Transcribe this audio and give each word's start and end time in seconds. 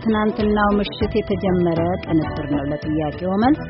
በትናንትናው 0.00 0.68
ምሽት 0.78 1.12
የተጀመረ 1.18 1.80
ቅንብር 2.04 2.44
ነው። 2.52 2.60
ለጥያቄው 2.70 3.32
መልስ 3.42 3.62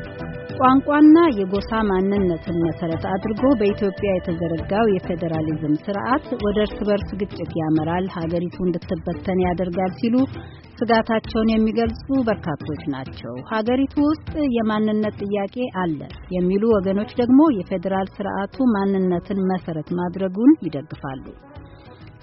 ቋንቋና 0.59 1.17
የጎሳ 1.37 1.71
ማንነትን 1.87 2.57
መሰረት 2.65 3.03
አድርጎ 3.11 3.41
በኢትዮጵያ 3.59 4.09
የተዘረጋው 4.13 4.85
የፌዴራሊዝም 4.91 5.73
ስርዓት 5.85 6.27
ወደ 6.45 6.57
እርስ 6.65 6.77
በርስ 6.89 7.09
ግጭት 7.21 7.51
ያመራል፣ 7.61 8.05
ሀገሪቱ 8.17 8.57
እንድትበተን 8.65 9.41
ያደርጋል 9.45 9.91
ሲሉ 9.99 10.15
ስጋታቸውን 10.79 11.51
የሚገልጹ 11.53 12.07
በርካቶች 12.27 12.83
ናቸው። 12.93 13.33
ሀገሪቱ 13.51 13.97
ውስጥ 14.09 14.33
የማንነት 14.57 15.19
ጥያቄ 15.25 15.55
አለ 15.83 15.99
የሚሉ 16.35 16.63
ወገኖች 16.75 17.13
ደግሞ 17.21 17.41
የፌዴራል 17.57 18.09
ስርዓቱ 18.17 18.67
ማንነትን 18.75 19.41
መሰረት 19.51 19.91
ማድረጉን 19.99 20.53
ይደግፋሉ። 20.67 21.25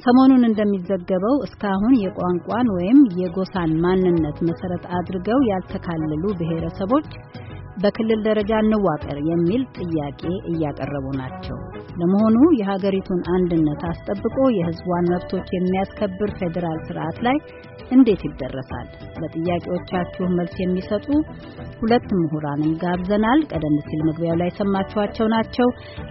ሰሞኑን 0.06 0.42
እንደሚዘገበው 0.48 1.36
እስካሁን 1.46 1.94
የቋንቋን 2.00 2.68
ወይም 2.74 2.98
የጎሳን 3.20 3.70
ማንነት 3.84 4.38
መሰረት 4.48 4.84
አድርገው 4.98 5.40
ያልተካለሉ 5.50 6.24
ብሔረሰቦች 6.40 7.08
በክልል 7.76 8.20
ደረጃ 8.26 8.52
እንዋቀር 8.62 9.18
የሚል 9.28 9.62
ጥያቄ 9.78 10.22
እያቀረቡ 10.50 11.06
ናቸው። 11.20 11.58
ለመሆኑ 12.00 12.38
የሀገሪቱን 12.58 13.20
አንድነት 13.34 13.82
አስጠብቆ 13.90 14.36
የሕዝቧን 14.54 15.10
መብቶች 15.12 15.48
የሚያስከብር 15.54 16.30
ፌዴራል 16.40 16.78
ስርዓት 16.86 17.18
ላይ 17.26 17.36
እንዴት 17.92 18.22
ይደረሳል? 18.26 18.86
ለጥያቄዎቻችሁ 19.20 20.24
መልስ 20.36 20.54
የሚሰጡ 20.60 21.06
ሁለት 21.80 22.08
ምሁራንን 22.20 22.72
ጋብዘናል። 22.82 23.40
ቀደም 23.52 23.76
ሲል 23.86 24.00
መግቢያው 24.08 24.38
ላይ 24.40 24.50
የሰማችኋቸው 24.50 25.28
ናቸው። 25.34 25.68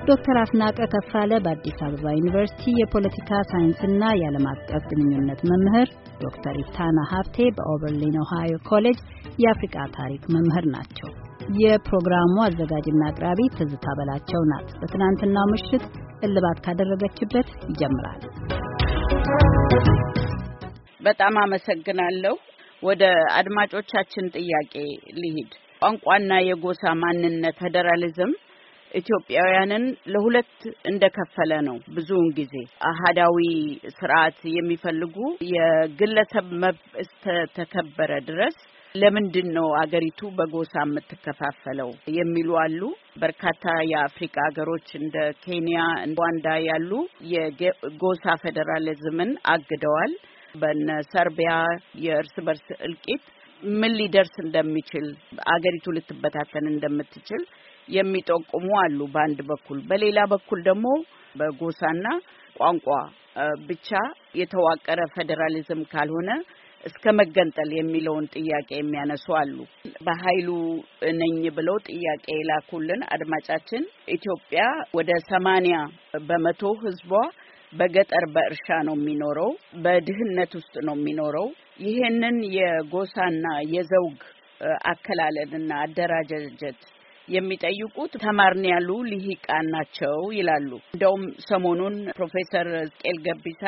ዶክተር 0.10 0.38
አስናቀ 0.44 0.80
ከፋለ 0.94 1.32
በአዲስ 1.46 1.80
አበባ 1.88 2.16
ዩኒቨርሲቲ 2.20 2.76
የፖለቲካ 2.80 3.42
ሳይንስና 3.52 4.04
የዓለም 4.20 4.48
አቀፍ 4.54 4.84
ግንኙነት 4.92 5.42
መምህር፣ 5.52 5.90
ዶክተር 6.22 6.58
ኢታና 6.64 7.00
ሀብቴ 7.12 7.38
በኦበርሊን 7.58 8.18
ኦሃዮ 8.24 8.56
ኮሌጅ 8.70 9.00
የአፍሪቃ 9.40 9.78
ታሪክ 9.98 10.24
መምህር 10.36 10.68
ናቸው። 10.76 11.10
የፕሮግራሙ 11.62 12.34
አዘጋጅና 12.46 13.02
አቅራቢ 13.10 13.40
ትዝታ 13.56 13.86
በላቸው 13.98 14.42
ናት። 14.52 14.70
በትናንትናው 14.80 15.46
ምሽት 15.52 15.84
እልባት 16.24 16.58
ካደረገችበት 16.66 17.50
ይጀምራል። 17.70 18.22
በጣም 21.02 21.36
አመሰግናለሁ። 21.44 22.36
ወደ 22.84 23.04
አድማጮቻችን 23.38 24.26
ጥያቄ 24.36 24.74
ሊሂድ። 25.20 25.52
ቋንቋና 25.82 26.34
የጎሳ 26.48 26.84
ማንነት 27.02 27.58
ፌዴራሊዝም 27.62 28.32
ኢትዮጵያውያንን 28.92 29.84
ለሁለት 30.14 30.54
እንደከፈለ 30.86 31.52
ነው። 31.68 31.78
ብዙውን 31.96 32.30
ጊዜ 32.38 32.54
አህዳዊ 32.90 33.38
ስርዓት 33.98 34.40
የሚፈልጉ 34.56 35.16
የግለሰብ 35.54 36.48
መብት 36.64 36.86
እስተተከበረ 37.04 38.12
ድረስ 38.30 38.58
ለምንድን 38.96 39.48
ነው 39.56 39.68
አገሪቱ 39.80 40.20
በጎሳ 40.38 40.74
የምትከፋፈለው 40.84 41.90
የሚሉ 42.18 42.50
አሉ። 42.62 42.82
በርካታ 43.22 43.64
የአፍሪካ 43.92 44.36
ሀገሮች 44.48 44.88
እንደ 45.00 45.16
ኬንያ፣ 45.44 45.80
ሩዋንዳ 46.12 46.48
ያሉ 46.68 46.92
የጎሳ 47.34 48.36
ፌዴራሊዝምን 48.44 49.32
አግደዋል። 49.54 50.14
በነ 50.56 50.90
ሰርቢያ 51.12 51.54
የእርስ 52.04 52.36
በርስ 52.46 52.68
እልቂት 52.88 53.24
ምን 53.64 53.94
ሊደርስ 54.00 54.36
እንደሚችል 54.44 55.06
አገሪቱ 55.54 55.94
ልትበታተን 55.96 56.66
እንደምትችል 56.72 57.42
የሚጠቁሙ 57.88 58.68
አሉ 58.84 59.00
በአንድ 59.14 59.40
በኩል። 59.50 59.80
በሌላ 59.90 60.20
በኩል 60.34 60.60
ደግሞ 60.70 60.88
በጎሳና 61.36 62.06
ቋንቋ 62.56 62.88
ብቻ 63.70 63.90
የተዋቀረ 64.40 65.02
ፌዴራሊዝም 65.16 65.82
ካልሆነ 65.92 66.30
እስከ 66.86 67.04
መገንጠል 67.20 67.70
የሚለውን 67.76 68.26
ጥያቄ 68.36 68.70
የሚያነሱ 68.76 69.26
አሉ። 69.40 69.56
በኃይሉ 70.06 70.50
ነኝ 71.22 71.38
ብለው 71.58 71.78
ጥያቄ 71.90 72.26
የላኩልን 72.36 73.02
አድማጫችን 73.16 73.84
ኢትዮጵያ 74.16 74.64
ወደ 74.98 75.12
ሰማንያ 75.30 75.78
በመቶ 76.28 76.64
ሕዝቧ 76.84 77.12
በገጠር 77.74 78.26
በእርሻ 78.36 78.68
ነው 78.88 78.96
የሚኖረው፣ 78.98 79.50
በድህነት 79.86 80.52
ውስጥ 80.60 80.76
ነው 80.88 80.96
የሚኖረው። 81.00 81.48
ይሄንን 81.86 82.38
የጎሳና 82.58 83.46
የዘውግ 83.74 84.22
አከላለልና 84.92 85.72
አደራጃጀት 85.86 86.80
የሚጠይቁት 87.28 88.14
ተማርን 88.24 88.66
ያሉ 88.72 88.90
ልሂቃን 89.10 89.68
ናቸው 89.76 90.18
ይላሉ። 90.38 90.70
እንደውም 90.92 91.24
ሰሞኑን 91.48 91.96
ፕሮፌሰር 92.18 92.68
ዝቅኤል 92.88 93.18
ገቢሳ 93.28 93.64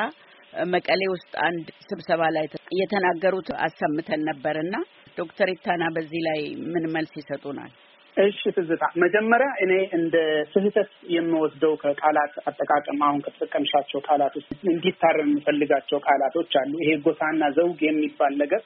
መቀሌ 0.54 1.02
ውስጥ 1.08 1.32
አንድ 1.48 1.68
ስብሰባ 1.90 2.22
ላይ 2.36 2.46
የተናገሩት 2.80 3.50
አሰምተን 3.66 4.22
ነበርና 4.30 4.76
ዶክተር 5.18 5.50
ኢታና 5.50 5.84
በዚህ 5.96 6.22
ላይ 6.28 6.40
ምን 6.74 6.86
መልስ 6.92 7.14
ይሰጡናል? 7.16 7.72
እሺ 8.18 8.40
ትዝታ፣ 8.56 8.84
መጀመሪያ 9.04 9.48
እኔ 9.64 9.74
እንደ 9.98 10.16
ስህተት 10.54 10.92
የምወስደው 11.16 11.74
ከቃላት 11.82 12.34
አጠቃቀም 12.50 13.02
አሁን 13.08 13.20
ከተጠቀምሻቸው 13.26 14.00
ቃላት 14.08 14.34
ውስጥ 14.40 14.50
እንዲታረም 14.68 15.30
የምፈልጋቸው 15.30 16.00
ቃላቶች 16.08 16.54
አሉ። 16.62 16.74
ይሄ 16.84 16.92
ጎሳና 17.06 17.50
ዘውግ 17.58 17.82
የሚባል 17.88 18.34
ነገር 18.42 18.62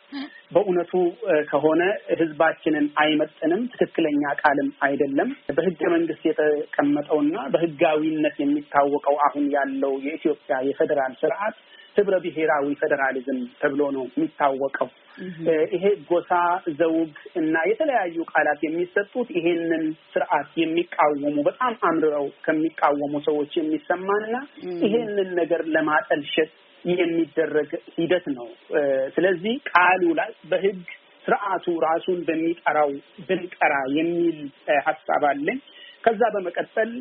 በእውነቱ 0.54 0.94
ከሆነ 1.52 1.82
ሕዝባችንን 2.14 2.88
አይመጥንም፣ 3.04 3.64
ትክክለኛ 3.74 4.24
ቃልም 4.44 4.70
አይደለም። 4.88 5.30
በሕገ 5.52 5.82
መንግስት 5.96 6.24
የተቀመጠውና 6.30 7.36
በሕጋዊነት 7.54 8.38
የሚታወቀው 8.42 9.18
አሁን 9.28 9.46
ያለው 9.58 9.94
የኢትዮጵያ 10.08 10.58
የፌዴራል 10.70 11.16
ስርዓት 11.22 11.58
ህብረ 11.96 12.16
ብሔራዊ 12.24 12.68
ፌዴራሊዝም 12.82 13.40
ተብሎ 13.62 13.82
ነው 13.96 14.06
የሚታወቀው። 14.10 14.90
ይሄ 15.74 15.86
ጎሳ፣ 16.10 16.32
ዘውግ 16.78 17.16
እና 17.36 17.56
የተለያዩ 17.70 18.18
ቃላት 18.32 18.62
የሚሰጡት 18.66 19.30
ይሄንን 19.38 19.84
ስርዓት 20.14 20.52
የሚቃወሙ 20.62 21.36
በጣም 21.50 21.74
አምርረው 21.90 22.28
ከሚቃወሙ 22.46 23.14
ሰዎች 23.28 23.52
የሚሰማና 23.60 24.34
ይሄንን 24.86 25.30
ነገር 25.42 25.64
ለማጠልሸት 25.76 26.52
የሚደረግ 26.86 27.72
ሂደት 27.98 28.26
ነው። 28.38 28.48
ስለዚህ 29.16 29.56
ቃሉ 29.72 30.04
ላይ 30.20 30.32
በህግ 30.52 30.80
ስርዓቱ 31.26 31.66
ራሱን 31.86 32.20
በሚጠራው 32.28 32.92
ብንጠራ 33.28 33.74
የሚል 33.98 34.38
ሀሳብ 34.88 35.24
አለኝ። 35.30 35.60
ከዛ 36.04 36.22
በመቀጠል 36.34 36.92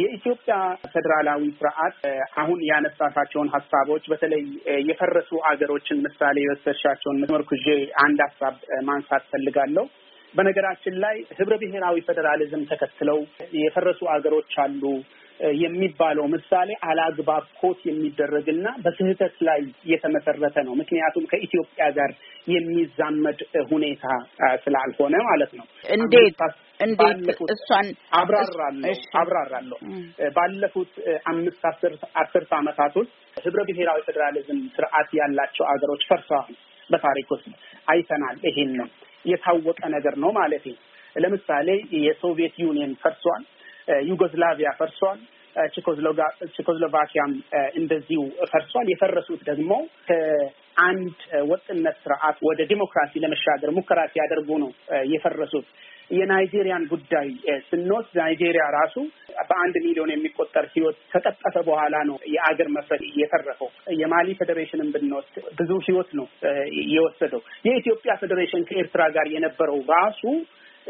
የኢትዮጵያ 0.00 0.54
ፌዴራላዊ 0.92 1.42
ስርዓት 1.58 2.00
አሁን 2.36 2.58
ያነሳሳቸውን 2.68 3.52
ሀሳቦች 3.54 4.04
በተለይ 4.12 4.42
የፈረሱ 4.90 5.30
አገሮችን 5.50 6.02
ምሳሌ 6.06 6.36
የወሰድሻቸውን 6.44 7.20
መርኩዤ 7.32 7.66
አንድ 8.04 8.20
ሀሳብ 8.26 8.56
ማንሳት 8.82 9.24
ፈልጋለሁ። 9.32 9.86
በነገራችን 10.36 10.94
ላይ 11.04 11.16
ህብረ 11.38 11.54
ብሔራዊ 11.62 11.96
ፌዴራሊዝም 12.08 12.64
ተከትለው 12.70 13.20
የፈረሱ 13.60 14.00
አገሮች 14.14 14.52
አሉ 14.64 14.82
የሚባለው 15.60 16.26
ምሳሌ 16.34 16.70
አላግባብ 16.88 17.44
ኮት 17.58 17.80
የሚደረግና 17.88 18.68
በስህተት 18.84 19.34
ላይ 19.48 19.60
የተመሰረተ 19.90 20.56
ነው። 20.66 20.74
ምክንያቱም 20.80 21.24
ከኢትዮጵያ 21.32 21.86
ጋር 21.98 22.12
የሚዛመድ 22.46 23.40
ሁኔታ 23.70 24.04
ስላልሆነ 24.64 25.16
ማለት 25.28 25.52
ነው። 25.58 25.66
እንዴት 25.96 26.40
እንዴት 26.80 27.20
እሷን 27.54 27.86
አብራራለሁ 28.20 28.94
አብራራለሁ 29.20 29.78
ባለፉት 30.36 30.94
አምስት 31.30 31.62
አስር 31.70 31.92
አስርት 32.22 32.50
ዓመታት 32.58 32.94
ውስጥ 33.00 33.12
ህብረ 33.36 33.62
ብሔራዊ 33.70 34.00
ፌዴራሊዝም 34.08 34.60
ስርዓት 34.76 35.10
ያላቸው 35.20 35.66
አገሮች 35.72 36.04
ፈርሰዋል። 36.10 36.54
በታሪክ 36.90 37.28
ውስጥ 37.34 37.46
አይተናል። 37.88 38.36
ይሄን 38.44 38.72
ነው 38.80 38.88
የታወቀ 39.26 39.80
ነገር 39.88 40.14
ነው 40.24 40.30
ማለት 40.32 40.66
ለምሳሌ 41.16 41.68
የሶቪየት 42.04 42.56
ዩኒየን 42.64 42.92
ፈርሷል። 43.02 43.42
ዩጎዝላቪያ 44.08 44.68
ፈርሷል። 44.78 45.18
ቼኮስሎቫኪያም 46.56 47.32
እንደዚሁ 47.76 48.20
ፈርሷል። 48.50 48.86
የፈረሱት 48.92 49.42
ደግሞ 49.50 49.70
ከአንድ 50.08 51.18
ወጥነት 51.50 51.96
ስርዓት 52.04 52.38
ወደ 52.48 52.60
ዲሞክራሲ 52.72 53.12
ለመሻገር 53.24 53.70
ሙከራ 53.78 54.00
ሲያደርጉ 54.12 54.48
ነው 54.64 54.70
የፈረሱት። 55.12 55.68
የናይጄሪያን 56.10 56.84
ጉዳይ 56.90 57.28
ስንወስድ 57.68 58.14
ናይጄሪያ 58.20 58.64
ራሱ 58.76 58.96
በአንድ 59.48 59.74
ሚሊዮን 59.84 60.12
የሚቆጠር 60.12 60.66
ህይወት 60.74 60.98
ከቀጠፈ 61.12 61.54
በኋላ 61.68 61.96
ነው 62.08 62.16
የአገር 62.34 62.68
መፍረስ 62.76 63.02
የተረፈው። 63.20 63.70
የማሊ 64.00 64.36
ፌዴሬሽንን 64.40 64.90
ብንወስድ 64.94 65.36
ብዙ 65.58 65.70
ህይወት 65.86 66.10
ነው 66.18 66.26
የወሰደው። 66.94 67.42
የኢትዮጵያ 67.68 68.14
ፌዴሬሽን 68.22 68.66
ከኤርትራ 68.70 69.04
ጋር 69.16 69.28
የነበረው 69.34 69.80
ራሱ 69.94 70.22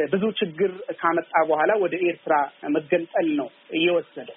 ብዙ 0.07 0.25
ችግር 0.41 0.71
ካመጣ 0.99 1.33
በኋላ 1.51 1.73
ወደ 1.83 1.95
ኤርትራ 2.09 2.35
መገንጠል 2.75 3.29
ነው 3.39 3.49
እየወሰደው። 3.79 4.37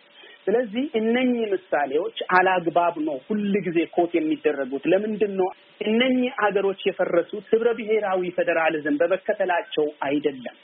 ስለዚህ 0.50 0.86
እነኚህ 1.00 1.42
ምሳሌዎች 1.52 2.18
አላግባብ 2.38 2.96
ነው 3.08 3.18
ሁል 3.28 3.52
ጊዜ 3.66 3.80
ኮት 3.96 4.12
የሚደረጉት። 4.18 4.84
ለምንድን 4.92 5.34
ነው 5.40 5.50
እነኚህ 5.82 6.32
ሀገሮች 6.40 6.80
የፈረሱት? 6.88 7.44
ህብረ 7.52 7.70
ብሔራዊ 7.80 8.22
ፌዴራሊዝም 8.38 8.96
በመከተላቸው 9.02 9.86
አይደለም። 10.08 10.56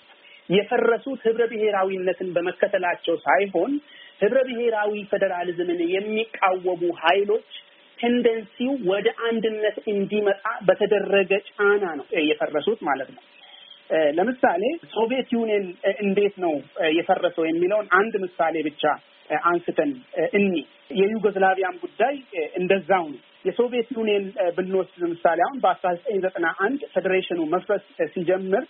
የፈረሱት 0.50 1.20
ህብረ 1.28 1.44
ብሔራዊነትን 1.52 2.30
በመከተላቸው 2.36 3.16
ሳይሆን 3.28 3.72
ህብረ 4.22 4.40
ብሔራዊ 4.50 4.92
ፌዴራሊዝምን 5.12 5.80
የሚቃወሙ 5.94 6.82
ኃይሎች 7.04 7.50
tendency 8.00 8.59
ው 8.59 8.74
ወደ 8.92 9.08
አንድነት 9.30 9.78
እንዲመጣ 9.94 10.44
በተደረገ 10.68 11.32
ጫና 11.50 11.84
ነው 12.00 12.06
የፈረሱት 12.30 12.80
ማለት 12.90 13.12
ነው። 13.16 13.24
ለምሳሌ 14.18 14.64
ሶቪየት 14.94 15.30
ዩኒየን 15.36 15.66
እንዴት 16.02 16.38
ነው 16.44 16.54
የፈረሰው 16.98 17.46
የሚለውን 17.48 17.90
አንድ 17.98 18.16
ምሳሌ 18.24 18.56
ብቻ 18.68 18.84
አንስተን 19.46 19.92
እኒ 20.38 20.52
የዩጎዝላቪያን 20.98 21.78
ጉዳይ 21.84 22.16
እንደዛው 22.60 23.06
ነው። 23.12 23.20
የሶቪየት 23.46 23.90
ዩኒየን 23.96 24.26
ብንወስድ 24.58 24.96
ለምሳሌ 25.04 25.40
አሁን 25.46 25.60
በአስራ 25.64 25.90
ዘጠኝ 25.98 26.18
ዘጠና 26.26 26.48
አንድ 26.66 26.82
ፌዴሬሽኑ 26.94 27.40
መፍረስ 27.54 27.84
ሲጀምር 28.14 28.64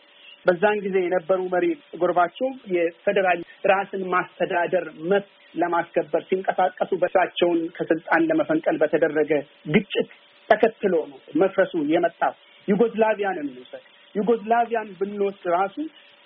በዛን 0.45 0.79
ጊዜ 0.85 0.97
የነበሩ 1.03 1.41
መሪ 1.53 1.65
ጎርባቾቭ 2.01 2.39
የፌዴራል 2.75 3.39
ራስን 3.71 4.03
ማስተዳደር 4.13 4.85
መብት 5.11 5.29
ለማስከበር 5.55 6.21
ሲንቀሳቀሱ 6.29 6.91
እሳቸውን 7.01 7.59
ከስልጣን 7.75 8.25
ለመፈንቀል 8.29 8.77
በተደረገ 8.81 9.31
ግጭት 9.67 10.09
ተከትሎ 10.49 10.95
ነው 11.11 11.19
መፍረሱ 11.41 11.73
የመጣው። 11.93 12.33
ዩጎዝላቪያን 12.67 13.39
እንውሰድ። 13.43 13.83
ዩጎዝላቪያን 14.15 14.89
ብንወስድ 14.99 15.45
ራሱ 15.55 15.77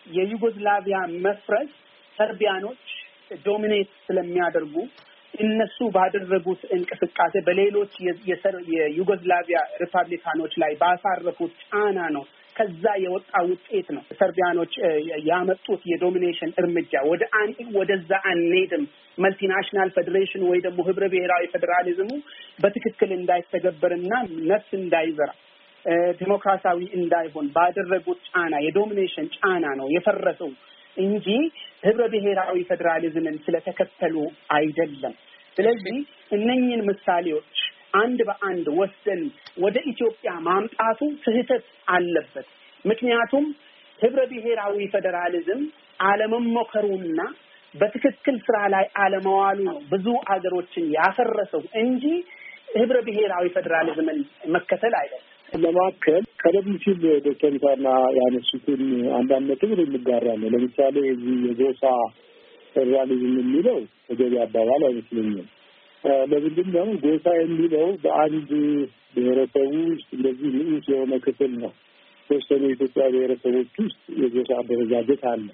የዩጎዝላቪያ 0.07 0.97
መፍረስ 1.25 1.69
ሰርቢያኖች 2.17 2.83
dominate 3.45 3.89
ስለሚያደርጉ 4.07 4.75
እነሱ 5.33 5.77
ባደረጉት 5.95 6.61
እንቅስቃሴ 6.75 7.33
በሌሎች 7.47 7.93
የዩጎዝላቪያ 8.75 9.59
ሪፐብሊካኖች 9.83 10.53
ላይ 10.63 10.73
ባሳረፉት 10.81 11.53
ጫና 11.63 11.99
ነው። 12.15 12.23
ከዛ 12.55 12.85
የወጣ 13.01 13.31
ውጤት 13.49 13.87
ነው። 13.95 14.03
ሰርቢያኖች 14.17 14.73
ያመጡት 15.27 15.81
የ 15.91 16.01
domination 16.01 16.51
እርምጃ 16.59 17.01
ወደ 17.11 17.23
አን 17.39 17.51
ወደዛ 17.77 18.11
አንሄድም፣ 18.31 18.83
multinational 19.17 19.89
federation 19.95 20.43
ወይ 20.49 20.59
ደግሞ 20.65 20.79
ህብረ 20.87 21.05
ብሔራዊ 21.13 21.45
ፌዴራሊዝሙ 21.53 22.09
በትክክል 22.59 23.11
እንዳይተገበርና 23.19 24.11
ነፍስ 24.51 24.71
እንዳይዘራ 24.79 25.31
ዲሞክራሲያዊ 26.19 26.79
እንዳይሆን 26.97 27.45
ባደረጉት 27.55 28.19
ጫና 28.29 28.55
የ 28.65 28.75
domination 28.75 29.27
ጫና 29.37 29.65
ነው 29.79 29.87
የፈረሰው 29.95 30.51
እንጂ 30.97 31.27
ህብረ 31.83 32.03
ብሔራዊ 32.13 32.57
ፌዴራሊዝምን 32.69 33.35
ስለተከተሉ 33.45 34.15
አይደለም። 34.55 35.13
ስለዚህ 35.57 35.97
እነኝን 36.31 36.81
ምሳሌዎች 36.89 37.57
አንድ 37.95 38.19
በአንድ 38.27 38.67
ወስደን 38.79 39.21
ወደ 39.57 39.77
ኢትዮጵያ 39.91 40.31
ማምጣቱ 40.47 40.99
ስህተት 41.23 41.63
አለበት። 41.89 42.47
ምክንያቱም 42.85 43.45
ህብረ 43.99 44.21
ብሔራዊ 44.31 44.77
ፌዴራሊዝም 44.93 45.61
አለመሞከሩና 45.99 47.21
በትክክል 47.75 48.35
ስራ 48.45 48.57
ላይ 48.73 48.85
አለመዋሉ 48.97 49.59
ነው 49.67 49.77
ብዙ 49.91 50.07
አገሮችን 50.33 50.85
ያፈረሰው 50.95 51.63
እንጂ 51.81 52.05
ህብረ 52.75 52.97
ብሔራዊ 53.07 53.45
ፌዴራሊዝምን 53.55 54.19
መከተል 54.55 54.93
አይደለም። 55.01 55.25
ለማከል 55.53 56.23
ቀደም 56.41 56.67
ሲል 56.83 56.97
ዶክተር 57.25 57.53
ኢታና 57.55 57.87
ያነሱትን 58.17 58.81
አንዳንድ 59.17 59.47
ነጥብ 59.51 59.79
እንጋራለን። 59.85 60.51
ለምሳሌ 60.55 60.95
የዚህ 61.07 61.37
የጎሳ 61.47 61.83
ፌዴራሊዝም 62.75 63.33
የሚለው 63.39 63.77
ተገቢ 64.07 64.33
አባባል 64.43 64.83
አይመስለኝም። 64.89 65.47
ለምንድን 66.27 66.67
ነው 66.75 66.87
ጎሳ 67.03 67.27
የሚለው 67.39 67.87
በአንድ 68.03 68.49
ብሔረሰቡ 69.15 69.71
ውስጥ 69.89 70.09
እንደዚህ 70.17 70.51
ንዑስ 70.57 70.85
የሆነ 70.93 71.13
ክፍል 71.25 71.51
ነው። 71.63 71.71
የተወሰኑ 72.21 72.61
የኢትዮጵያ 72.67 73.05
ብሔረሰቦች 73.13 73.75
ውስጥ 73.83 74.01
የጎሳ 74.21 74.49
አደረጃጀት 74.61 75.23
አለ። 75.31 75.47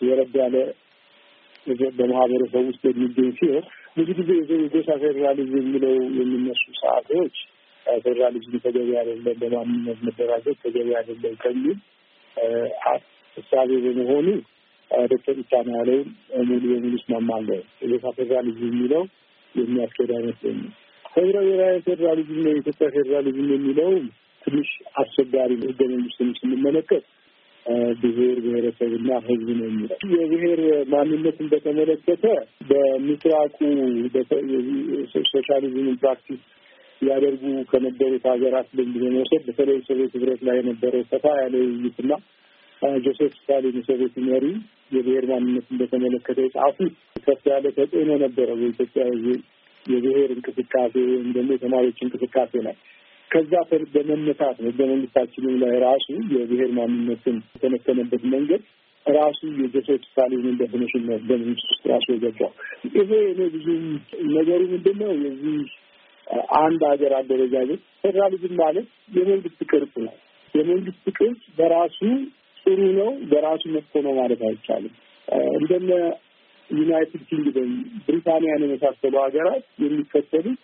የረብ 0.00 0.34
ያለ 0.42 0.56
በማህበረሰቡ 1.98 2.64
ውስጥ 2.70 2.82
የሚገኝ 2.90 3.30
ሲሆን 3.38 3.64
ብዙ 3.96 4.08
ጊዜ 4.20 4.30
የጎሳ 4.56 4.90
ፌዴራሊዝም 5.02 5.58
የሚለው 5.60 5.94
የሚነሱ 6.18 6.62
ሰዓቶች 6.80 7.36
ፌዴራሊዝም 8.04 8.56
ተገቢ 8.64 8.88
አይደለም፣ 9.00 9.36
በማንነት 9.42 9.98
መደራጀት 10.06 10.58
ተገቢ 10.64 10.88
አይደለም 10.98 11.34
ከሚል 11.42 11.78
እሳቤ 13.36 13.70
በመሆኑ 13.84 14.26
ዶክተር 15.06 15.36
ኢታና 15.42 15.70
ያለውን 15.78 16.06
ሙሉ 16.48 16.62
በሙሉ 16.70 16.92
እስማማለሁ። 16.98 17.58
የጎሳ 17.82 18.12
ፌዴራሊዝም 18.18 18.68
የሚለው 18.70 19.02
የሚያስኬድ 19.54 20.10
አይመስለኝም። 20.16 20.70
ህብረ 21.14 21.36
ብሔራዊ 21.44 21.76
ፌዴራሊዝም 21.86 22.38
ነው 22.44 22.50
የኢትዮጵያ 22.52 22.88
ፌዴራሊዝም 22.96 23.48
የሚለው 23.54 23.90
ትንሽ 24.42 24.70
አስቸጋሪ 25.00 25.52
ህገ 25.62 25.80
መንግስቱን 25.92 26.30
ስንመለከት 26.38 27.04
ብሔር 28.02 28.36
ብሔረሰብና 28.44 29.10
ህዝብ 29.26 29.48
ነው 29.58 29.66
የሚለው። 29.68 29.96
የብሔር 30.14 30.60
ማንነትን 30.92 31.48
በተመለከተ 31.52 32.24
በምስራቁ 32.70 33.58
ሶሻሊዝምን 35.26 35.98
practice 36.02 36.40
ያደርጉ 37.02 37.42
ከነበሩት 37.70 38.24
ሀገራት 38.30 38.68
ልምድ 38.78 38.96
በመውሰድ 39.02 39.42
በተለይ 39.48 39.78
ሶቪየት 39.88 40.12
ህብረት 40.16 40.40
ላይ 40.48 40.56
የነበረው 40.58 41.02
ሰፋ 41.12 41.24
ያለ 41.40 41.54
ውይይትና 41.64 42.12
ጆሴፍ 43.02 43.32
ስታሊን 43.38 43.78
የሶቪየት 43.80 44.16
መሪ 44.26 44.44
የብሔር 44.96 45.24
ማንነትን 45.30 45.78
በተመለከተ 45.80 46.38
የጻፉት 46.44 46.92
ከፍ 47.26 47.42
ያለ 47.52 47.66
ተጽዕኖ 47.78 48.10
ነበረው 48.24 48.56
በኢትዮጵያ 48.60 49.04
የብሔር 49.86 50.30
እንቅስቃሴ 50.34 50.94
ወይም 51.08 51.28
ደግሞ 51.36 51.50
የተማሪዎች 51.56 51.98
እንቅስቃሴ 52.04 52.62
ላይ። 52.66 52.76
ከዛ 53.30 53.52
በመነሳት 53.94 54.58
ህገ 54.66 54.80
መንግስታችንም 54.90 55.56
ላይ 55.62 55.74
ራሱ 55.82 56.06
የብሔር 56.34 56.70
ማንነትን 56.78 57.36
የተነተነበት 57.54 58.22
መንገድ 58.34 58.62
ራሱ 59.06 59.40
የጆሴፍ 59.60 60.00
ስታሊንን 60.06 60.56
definition 60.60 61.02
ነው 61.08 61.14
ህገ 61.18 61.30
መንግስት 61.42 61.68
ውስጥ 61.72 61.84
ራሱ 61.92 62.06
የገባው። 62.14 62.50
ይሄ 62.94 63.10
እኔ 63.32 63.40
ብዙም 63.54 63.84
ነገሩ 64.36 64.60
ምንድን 64.72 64.98
የዚህ 65.24 65.60
አንድ 66.58 66.80
ሀገር 66.90 67.12
አደረጃጀት 67.18 67.82
ፌዴራሊዝም 68.02 68.54
ማለት 68.60 68.86
የመንግስት 69.16 69.60
ቅርጽ 69.70 69.94
ነው። 70.06 70.14
የመንግስት 70.54 71.04
ቅርጽ 71.18 71.42
በራሱ 71.58 71.98
ጥሩ 72.62 72.80
ነው፣ 72.98 73.10
በራሱ 73.30 73.62
መጥፎ 73.74 74.00
ነው 74.06 74.12
ማለት 74.18 74.40
አይቻልም። 74.48 74.94
እንደነ 75.58 75.90
ዩናይትድ 76.70 77.22
ኪንግደም፣ 77.28 77.70
ብሪታንያን 78.06 78.64
የመሳሰሉ 78.64 79.14
ሀገራት 79.24 79.64
የሚከተሉት 79.84 80.58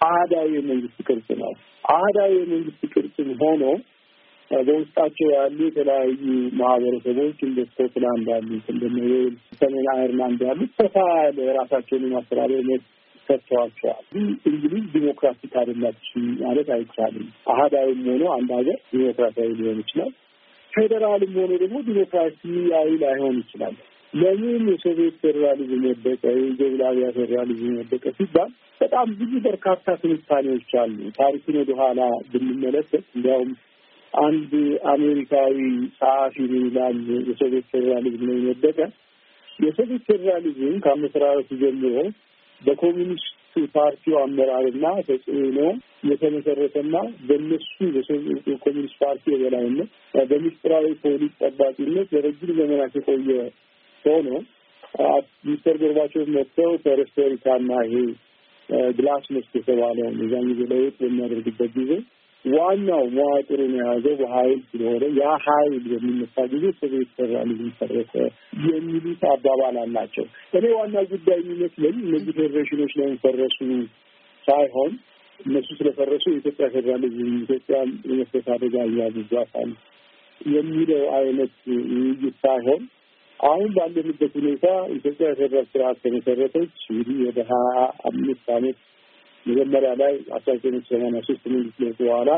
አህዳዊ 0.00 0.48
የመንግስት 0.56 0.98
ቅርጽ 1.08 1.28
ነው። 1.42 1.52
አህዳዊ 1.90 2.32
የመንግስት 2.38 2.82
ቅርጽም 2.94 3.28
ሆኖ 3.42 3.64
በውስጣቸው 4.50 5.28
ያሉ 5.34 5.58
የተለያዩ 5.66 6.22
ማህበረሰቦች 6.60 7.38
እንደ 7.46 7.58
ስኮትላንድ 7.68 8.26
ያሉት 8.32 8.66
እንደነ 8.72 8.96
ዌልስ፣ 9.12 9.36
ሰሜን 9.60 9.86
አይርላንድ 9.94 10.40
ያሉት 10.48 10.72
ሰፋ 10.80 10.94
ያለ 11.20 11.38
የራሳቸውን 11.46 12.04
የማስተዳደር 12.06 12.60
መብት 12.70 12.88
ሰጥተዋቸዋል። 13.32 14.04
እንግሊዝ 14.50 14.84
ዲሞክራቲክ 14.94 15.54
አይደላችም 15.60 16.24
ማለት 16.42 16.68
አይቻልም። 16.76 17.26
አህዳዊም 17.52 18.02
ሆኖ 18.08 18.24
አንድ 18.36 18.50
ሀገር 18.58 18.78
ዲሞክራሲያዊ 18.92 19.50
ሊሆን 19.60 19.80
ይችላል። 19.84 20.12
ፌዴራልም 20.72 21.32
ሆኖ 21.38 21.52
ደግሞ 21.62 21.78
ዲሞክራሲያዊ 21.88 22.90
ላይሆን 23.02 23.36
ይችላል። 23.42 23.74
ለምን 24.14 24.64
የሶቪየት 24.70 25.14
ፌዴራሊዝም 25.22 25.84
ወደቀ፣ 25.88 26.22
የዩጎዝላቪያ 26.34 27.06
ፌዴራሊዝም 27.18 27.76
ወደቀ 27.80 28.04
ሲባል 28.18 28.50
በጣም 28.80 29.06
ብዙ 29.18 29.32
በርካታ 29.44 29.94
ትንታኔዎች 30.00 30.70
አሉ። 30.80 30.96
ታሪክን 31.18 31.56
ወደኋላ 31.60 32.00
ብንመለከት 32.32 33.04
እንዲያውም 33.14 33.52
አንድ 34.12 34.50
አሜሪካዊ 34.92 35.56
ጸሐፊ 35.98 36.36
ምን 36.44 36.64
ይላል? 36.66 36.96
የሶቪየት 37.28 37.66
ፌዴራሊዝም 37.72 38.24
ነው 38.30 38.36
የወደቀ 38.40 38.78
የሶቪየት 39.58 40.04
ፌዴራሊዝም 40.10 40.74
ከአመሰራረቱ 40.84 41.50
ጀምሮ 41.62 41.94
በኮሚኒስት 42.62 43.28
ፓርቲው 43.74 44.14
አመራርና 44.20 44.86
ተጽዕኖ 45.08 45.58
የተመሰረተና 46.10 46.94
በእነሱ 47.28 47.68
በኮሚኒስት 48.46 48.96
ፓርቲ 49.02 49.24
የበላይነት 49.34 49.90
በሚስጥራዊ 50.30 50.86
ፖሊስ 51.02 51.32
ጠባቂነት 51.42 52.08
ለረጅም 52.14 52.52
ዘመናት 52.60 52.94
የቆየ 52.98 53.36
ሆኖ 54.04 54.28
ሚስተር 55.46 55.76
ጎርባቾቭ 55.82 56.24
መጥተው 56.36 56.72
ፔሬስትሮይካና 56.84 57.70
ይሄ 57.86 57.96
ግላስኖስት 58.96 59.52
የተባለውን 59.58 60.18
የዛን 60.22 60.48
ጊዜ 60.50 60.62
ለውጥ 60.72 60.96
በሚያደርግበት 61.00 61.70
ጊዜ 61.78 61.92
ዋናው 62.44 63.04
መዋቅሩን 63.16 63.72
የያዘው 63.76 64.14
በኃይል 64.20 64.60
ስለሆነ 64.70 65.04
ያ 65.18 65.26
ኃይል 65.44 65.74
በሚነሳ 65.84 66.44
ጊዜ 66.52 66.64
ሶቪየት 66.78 67.10
ፌዴራሊዝም 67.18 67.70
ፈረሰ 67.78 68.12
የሚሉት 68.68 69.22
አባባል 69.32 69.76
አላቸው። 69.82 70.26
እኔ 70.58 70.64
ዋና 70.78 71.04
ጉዳይ 71.12 71.38
የሚመስለኝ 71.42 71.96
እነዚህ 72.06 72.34
ፌዴሬሽኖች 72.40 72.94
ለምን 73.00 73.18
ፈረሱ 73.24 73.58
ሳይሆን 74.44 74.92
እነሱ 75.40 75.68
ስለፈረሱ 75.78 76.24
የኢትዮጵያ 76.30 76.66
ፌዴራሊዝም 76.74 77.30
ኢትዮጵያ 77.38 77.76
የመስረት 78.10 78.48
አደጋ 78.56 78.74
እያብዟታል 78.90 79.70
የሚለው 80.40 81.02
አይነት 81.18 81.54
ውይይት 81.92 82.36
ሳይሆን 82.44 82.82
አሁን 83.40 83.70
ባለንበት 83.76 84.32
ሁኔታ 84.38 84.66
ኢትዮጵያ 84.96 85.28
የፌዴራል 85.30 85.66
ስርዓት 85.72 85.96
ከመሰረተች 86.02 86.74
እንግዲህ 86.92 87.16
ወደ 87.28 87.40
ሀያ 87.50 87.78
አምስት 88.10 88.48
አመት 88.56 88.78
መጀመሪያ 89.46 89.90
ላይ 90.00 90.14
አስራ 90.36 90.50
ዘጠኝ 90.56 90.76
ሰማንያ 90.88 91.20
ሶስት 91.28 91.44
መንግስት 91.52 91.78
ለውጥ 91.82 91.98
በኋላ 92.02 92.30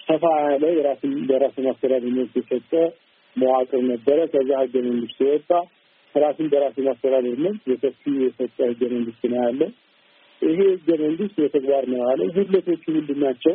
ሰፋ 0.00 0.22
ያለ 0.44 0.64
የራስን 0.76 1.12
በራስ 1.28 1.56
ማስተዳደር 1.66 2.12
መብት 2.16 2.36
የሰጠ 2.40 2.72
መዋቅር 3.36 3.82
ነበረ። 3.90 4.18
ከዛ 4.32 4.50
ህገ 4.62 4.74
መንግስት 4.86 5.18
የወጣ 5.24 5.50
ራስን 6.14 6.46
በራስ 6.52 6.76
ማስተዳደር 6.86 7.36
መብት 7.44 7.64
በሰፊው 7.70 8.14
የሰጠ 8.24 8.56
ህገ 8.70 8.82
መንግስት 8.94 9.24
ነው 9.32 9.40
ያለ። 9.44 9.60
ይሄ 10.42 10.58
ህገ 10.72 10.88
መንግስት 11.02 11.36
በተግባር 11.42 11.84
ነው 11.92 12.00
ያለው። 12.04 12.26
ጉድለቶቹ 12.36 12.84
ምንድን 12.96 13.18
ናቸው? 13.24 13.54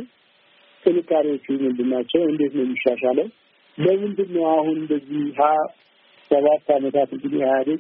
ጥንካሬዎቹ 0.84 1.46
ምንድን 1.64 1.90
ናቸው? 1.94 2.22
እንዴት 2.32 2.54
ነው 2.58 2.64
የሚሻሻለው? 2.66 3.28
ለምንድን 3.78 4.30
ነው 4.36 4.46
አሁን 4.56 4.76
እንደዚህ 4.78 5.22
ሀያ 5.40 5.60
ሰባት 6.32 6.68
አመታት 6.76 7.10
እንግዲህ 7.16 7.40
ኢህአዴግ 7.42 7.80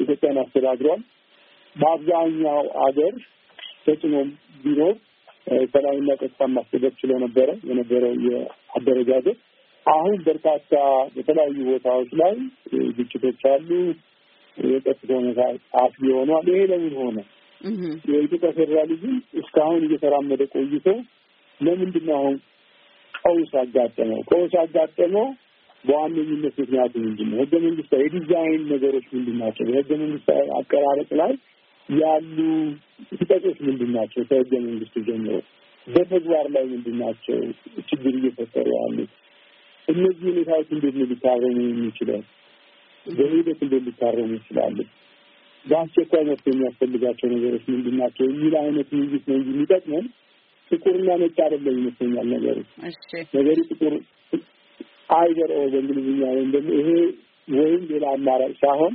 ኢትዮጵያን 0.00 0.38
አስተዳድሯል። 0.42 1.02
በአብዛኛው 1.76 2.58
አገር 2.86 3.14
ተጽዕኖም 3.86 4.28
ቢኖር 4.64 4.94
ሰላምና 5.72 6.10
ጸጥታ 6.20 6.46
ማስጠበቅ 6.54 6.92
ችሎ 7.00 7.12
ነበረ 7.22 7.48
የነበረው 7.68 8.14
የአደረጃጀት። 8.26 9.38
አሁን 9.86 10.16
በርካታ 10.26 10.72
በተለያዩ 11.14 11.56
ቦታዎች 11.68 12.10
ላይ 12.20 12.34
ግጭቶች 12.98 13.42
አሉ። 13.52 13.70
የጸጥታ 14.56 15.10
ሁኔታ 15.20 15.40
አስጊ 15.82 16.04
ሆኗል። 16.16 16.46
ይሄ 16.50 16.62
ለምን 16.70 16.94
ሆነ? 17.00 17.18
የኢትዮጵያ 18.10 18.50
ፌዴራሊዝም 18.58 19.14
እስካሁን 19.40 19.82
እየተራመደ 19.86 20.42
ቆይቶ 20.54 20.86
ለምንድን 21.60 22.04
ነው 22.08 22.16
አሁን 22.20 22.36
ቀውስ 23.14 23.52
አጋጠመው? 23.62 24.20
ቀውስ 24.30 24.52
አጋጠመው 24.62 25.26
በዋነኝነት 25.84 26.54
ምክንያቱ 26.62 26.94
ምንድን 27.04 27.28
ነው? 27.30 27.38
ህገ 27.42 27.52
መንግስታዊ 27.66 28.02
የዲዛይን 28.06 28.62
ነገሮች 28.72 29.06
ምንድን 29.14 29.36
ናቸው? 29.42 29.64
በህገ 29.68 29.90
መንግስታዊ 30.02 30.44
አቀራረጥ 30.58 31.10
ላይ 31.20 31.32
ያሉ 31.88 32.38
ስጠቶች 33.12 33.58
ምንድን 33.66 33.90
ናቸው? 33.92 34.22
ከህገ 34.30 34.52
መንግስቱ 34.64 34.96
ጀምሮ 35.06 35.34
በተግባር 35.86 36.46
ላይ 36.54 36.64
ምንድን 36.72 36.96
ናቸው 37.02 37.38
ችግር 37.90 38.12
እየፈጠሩ 38.18 38.66
ያሉት? 38.78 39.12
እነዚህ 39.88 40.24
ሁኔታዎች 40.30 40.68
እንዴት 40.76 40.94
ነው 41.00 41.06
ሊታረሙ 41.12 41.56
የሚችለው? 41.66 42.20
በሂደት 43.06 43.60
እንዴት 43.66 43.84
ሊታረሙ 43.88 44.30
ይችላሉ? 44.38 44.76
በአስቸኳይ 45.66 46.22
መፍትሄ 46.28 46.52
የሚያስፈልጋቸው 46.54 47.28
ነገሮች 47.34 47.64
ምንድን 47.72 47.96
ናቸው 48.00 48.24
የሚል 48.28 48.54
አይነት 48.60 48.88
ውይይት 48.94 49.24
ነው 49.30 49.36
እንጂ 49.38 49.48
የሚጠቅመን 49.54 50.04
ጥቁርና 50.70 51.10
ነጭ 51.22 51.36
አይደለም 51.44 51.76
ይመስለኛል 51.80 52.26
ነገሩ። 52.34 52.58
ነገሩ 53.34 53.58
ጥቁር 53.70 53.94
አይዘር 55.16 55.50
በእንግሊዝኛ 55.72 56.22
ወይም 56.32 56.48
ደግሞ 56.56 56.70
ይሄ 56.80 56.88
ወይም 57.48 57.82
ሌላ 57.92 58.04
አማራጭ 58.16 58.54
ሳይሆን 58.62 58.94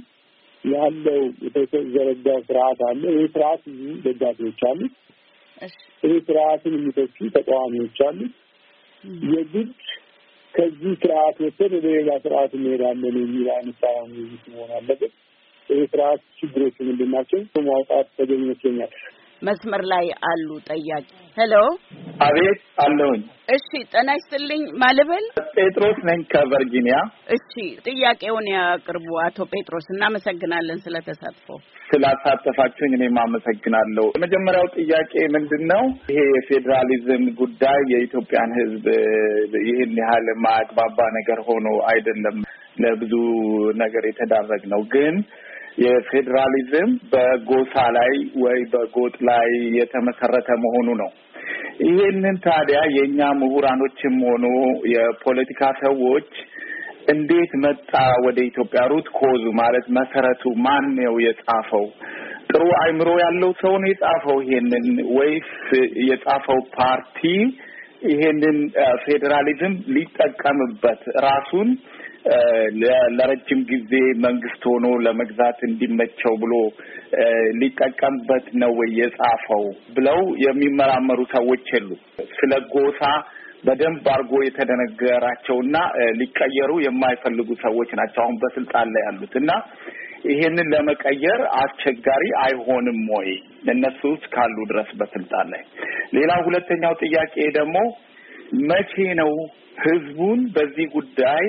ያለው 0.64 1.20
የተዘረጋው 1.46 2.40
ስርዓት 2.48 2.80
አለ። 2.90 3.04
ይህ 3.16 3.26
ስርዓት 3.34 3.64
ደጋፊዎች 4.06 4.62
አሉት። 4.70 4.94
ይህ 6.04 6.16
ስርዓትን 6.28 6.74
የሚተቹ 6.78 7.28
ተቃዋሚዎች 7.36 8.00
አሉት። 8.08 8.34
የግድ 9.32 9.72
ከዚህ 10.54 10.94
ስርዓት 11.02 11.38
ወጥተን 11.44 11.72
ወደ 11.78 11.88
ሌላ 11.96 12.12
ስርዓት 12.26 12.52
እንሄዳለን 12.58 13.16
የሚል 13.22 13.48
አይነት 13.56 13.78
ሳይሆን 13.84 14.12
መሆን 14.48 14.72
አለበት። 14.78 15.14
ይህ 15.70 15.84
ስርዓት 15.92 16.22
ችግሮቹ 16.40 16.76
ምንድን 16.90 17.12
ናቸው 17.16 17.40
ማውጣት 17.70 18.08
ተገኝ 18.18 18.42
ይመስለኛል። 18.46 18.94
መስመር 19.44 19.82
ላይ 19.92 20.06
አሉ 20.30 20.50
ጠያቂ። 20.68 21.08
ሄሎ፣ 21.38 21.54
አቤት 22.22 22.60
አለሁኝ። 22.84 23.22
እሺ፣ 23.50 23.70
ጤና 23.94 24.10
ይስጥልኝ። 24.18 24.64
ማልበል 24.82 25.26
ጴጥሮስ 25.56 26.00
ነኝ 26.10 26.20
ከቨርጂኒያ። 26.32 26.98
እሺ፣ 27.36 27.52
ጥያቄውን 27.88 28.48
ያቅርቡ 28.54 29.08
አቶ 29.24 29.48
ጴጥሮስ። 29.54 29.88
እናመሰግናለን 29.94 30.80
ስለተሳትፎ 30.86 31.48
ስላሳተፋችሁኝ 31.90 32.94
እኔም 32.98 33.18
አመሰግናለሁ። 33.24 34.06
የመጀመሪያው 34.16 34.68
ጥያቄ 34.78 35.14
ምንድን 35.36 35.64
ነው? 35.72 35.84
ይሄ 36.12 36.20
የፌዴራሊዝም 36.32 37.24
ጉዳይ 37.42 37.80
የኢትዮጵያን 37.92 38.52
ሕዝብ 38.60 38.86
ይህን 39.66 39.94
ያህል 40.02 40.28
ማያግባባ 40.46 41.00
ነገር 41.18 41.42
ሆኖ 41.48 41.68
አይደለም 41.92 42.38
ለብዙ 42.78 43.14
ነገር 43.82 44.04
የተዳረግ 44.08 44.64
ነው 44.72 44.82
ግን 44.94 45.16
የፌዴራሊዝም 45.78 46.90
በጎሳ 47.12 47.76
ላይ 47.98 48.12
ወይ 48.44 48.60
በጎጥ 48.74 49.16
ላይ 49.30 49.50
የተመሰረተ 49.78 50.50
መሆኑ 50.64 50.90
ነው። 51.02 51.12
ይህንን 51.88 52.36
ታዲያ 52.46 52.80
የእኛ 52.96 53.30
ምሁራኖችም 53.40 54.18
ሆኑ 54.26 54.46
የፖለቲካ 54.94 55.62
ሰዎች 55.84 56.30
እንዴት 57.14 57.52
መጣ 57.64 57.92
ወደ 58.26 58.38
ኢትዮጵያ? 58.50 58.82
ሩት 58.92 59.08
ኮዙ 59.18 59.44
ማለት 59.62 59.86
መሰረቱ 59.98 60.44
ማን 60.66 60.86
ነው 61.00 61.16
የጻፈው? 61.26 61.86
ጥሩ 62.50 62.64
አእምሮ 62.82 63.10
ያለው 63.24 63.52
ሰው 63.62 63.74
ነው 63.82 63.90
የጻፈው 63.92 64.38
ይሄንን 64.46 64.86
ወይስ 65.18 65.50
የጻፈው 66.10 66.60
ፓርቲ 66.78 67.22
ይሄንን 68.10 68.58
ፌዴራሊዝም 69.04 69.74
ሊጠቀምበት 69.96 71.04
ራሱን 71.26 71.70
ለረጅም 73.18 73.62
ጊዜ 73.72 73.92
መንግስት 74.26 74.64
ሆኖ 74.70 74.86
ለመግዛት 75.06 75.60
እንዲመቸው 75.68 76.34
ብሎ 76.44 76.54
ሊጠቀምበት 77.62 78.46
ነው 78.62 78.72
ወይ 78.80 78.92
የጻፈው 79.00 79.66
ብለው 79.96 80.20
የሚመራመሩ 80.46 81.20
ሰዎች 81.36 81.66
የሉ። 81.76 81.90
ስለ 82.38 82.54
ጎሳ 82.74 83.02
በደንብ 83.66 84.06
አድርጎ 84.14 84.34
የተደነገራቸውና 84.44 85.76
ሊቀየሩ 86.20 86.72
የማይፈልጉ 86.86 87.50
ሰዎች 87.62 87.90
ናቸው 88.00 88.22
አሁን 88.24 88.38
በስልጣን 88.42 88.88
ላይ 88.96 89.04
ያሉት 89.08 89.36
እና 89.42 89.52
ይሄንን 90.32 90.68
ለመቀየር 90.74 91.42
አስቸጋሪ 91.62 92.26
አይሆንም 92.44 93.00
ወይ 93.16 93.30
እነሱ 93.74 94.02
ካሉ 94.34 94.58
ድረስ 94.72 94.90
በስልጣን 95.00 95.48
ላይ? 95.54 95.64
ሌላ 96.14 96.32
ሁለተኛው 96.46 96.94
ጥያቄ 97.02 97.36
ደግሞ 97.58 97.78
መቼ 98.70 98.94
ነው 99.22 99.32
ህዝቡን 99.84 100.40
በዚህ 100.56 100.88
ጉዳይ 100.96 101.46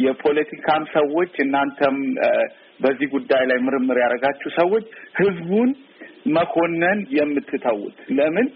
የፖለቲካም 0.00 0.82
ሰዎች 0.94 1.32
እናንተም 1.44 1.96
በዚህ 2.80 3.08
ጉዳይ 3.14 3.42
ላይ 3.50 3.58
ምርምር 3.64 3.98
ያደረጋችሁ 4.02 4.50
ሰዎች 4.58 4.84
ህዝቡን 5.20 5.70
መኮነን 6.34 7.00
የምትተዉት። 7.16 7.98
ለምን? 8.18 8.46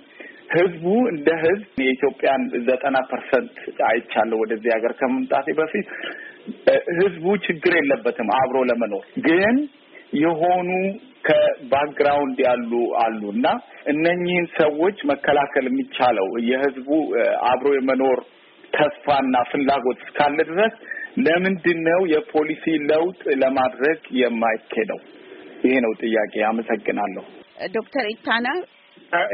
ህዝቡ 0.55 0.85
እንደ 1.11 1.29
ህዝብ 1.43 1.62
የኢትዮጵያን 1.83 2.43
ዘጠና 2.67 2.97
percent 3.11 3.55
አይቻለሁ 3.88 4.37
ወደዚህ 4.43 4.71
ሀገር 4.75 4.93
ከመምጣቴ 4.99 5.47
በፊት። 5.59 5.88
ህዝቡ 6.99 7.26
ችግር 7.47 7.73
የለበትም 7.79 8.29
አብሮ 8.38 8.59
ለመኖር። 8.71 9.05
ግን 9.26 9.57
የሆኑ 10.21 10.69
ከ 11.29 11.47
background 11.47 12.38
ያሉ 12.47 12.73
አሉ 13.05 13.23
እና 13.35 13.47
እነኚህን 13.93 14.47
ሰዎች 14.59 14.99
መከላከል 15.11 15.64
የሚቻለው 15.69 16.29
የህዝቡ 16.50 16.88
አብሮ 17.50 17.71
የመኖር 17.76 18.21
ተስፋና 18.73 19.37
ፍላጎት 19.50 19.99
እስካለ 20.05 20.38
ድረስ 20.50 20.75
ለምንድን 21.18 21.80
ነው 21.88 22.00
የፖሊሲ 22.12 22.64
ለውጥ 22.90 23.23
ለማድረግ 23.42 24.00
የማይኬደው? 24.21 25.00
ይሄ 25.64 25.75
ነው 25.85 25.92
ጥያቄ። 26.00 26.35
አመሰግናለሁ። 26.49 27.25
ዶክተር 27.75 28.06
ኢታና 28.12 28.47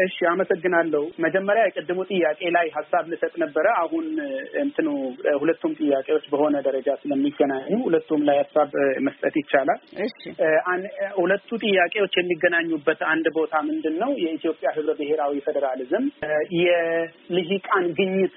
እሺ፣ 0.05 0.17
አመሰግናለሁ። 0.31 1.03
መጀመሪያ 1.25 1.63
የቅድሙ 1.67 1.99
ጥያቄ 2.11 2.41
ላይ 2.57 2.67
ሀሳብ 2.77 3.05
ልሰጥ 3.13 3.33
ነበረ። 3.43 3.67
አሁን 3.83 4.07
እንትኑ 4.63 4.89
ሁለቱም 5.41 5.73
ጥያቄዎች 5.79 6.25
በሆነ 6.33 6.57
ደረጃ 6.67 6.89
ስለሚገናኙ 7.03 7.71
ሁለቱም 7.87 8.23
ላይ 8.29 8.39
ሀሳብ 8.43 8.71
መስጠት 9.07 9.35
ይቻላል። 9.41 9.81
እሺ፣ 10.07 10.21
ሁለቱ 11.19 11.49
ጥያቄዎች 11.65 12.15
የሚገናኙበት 12.21 13.03
አንድ 13.13 13.29
ቦታ 13.39 13.55
ምንድን 13.71 13.97
ነው? 14.03 14.13
የኢትዮጵያ 14.25 14.69
ህብረ 14.77 14.93
ብሔራዊ 15.01 15.41
ፌዴራሊዝም 15.49 16.07
የልሂቃን 16.61 17.87
ግኝት 17.99 18.37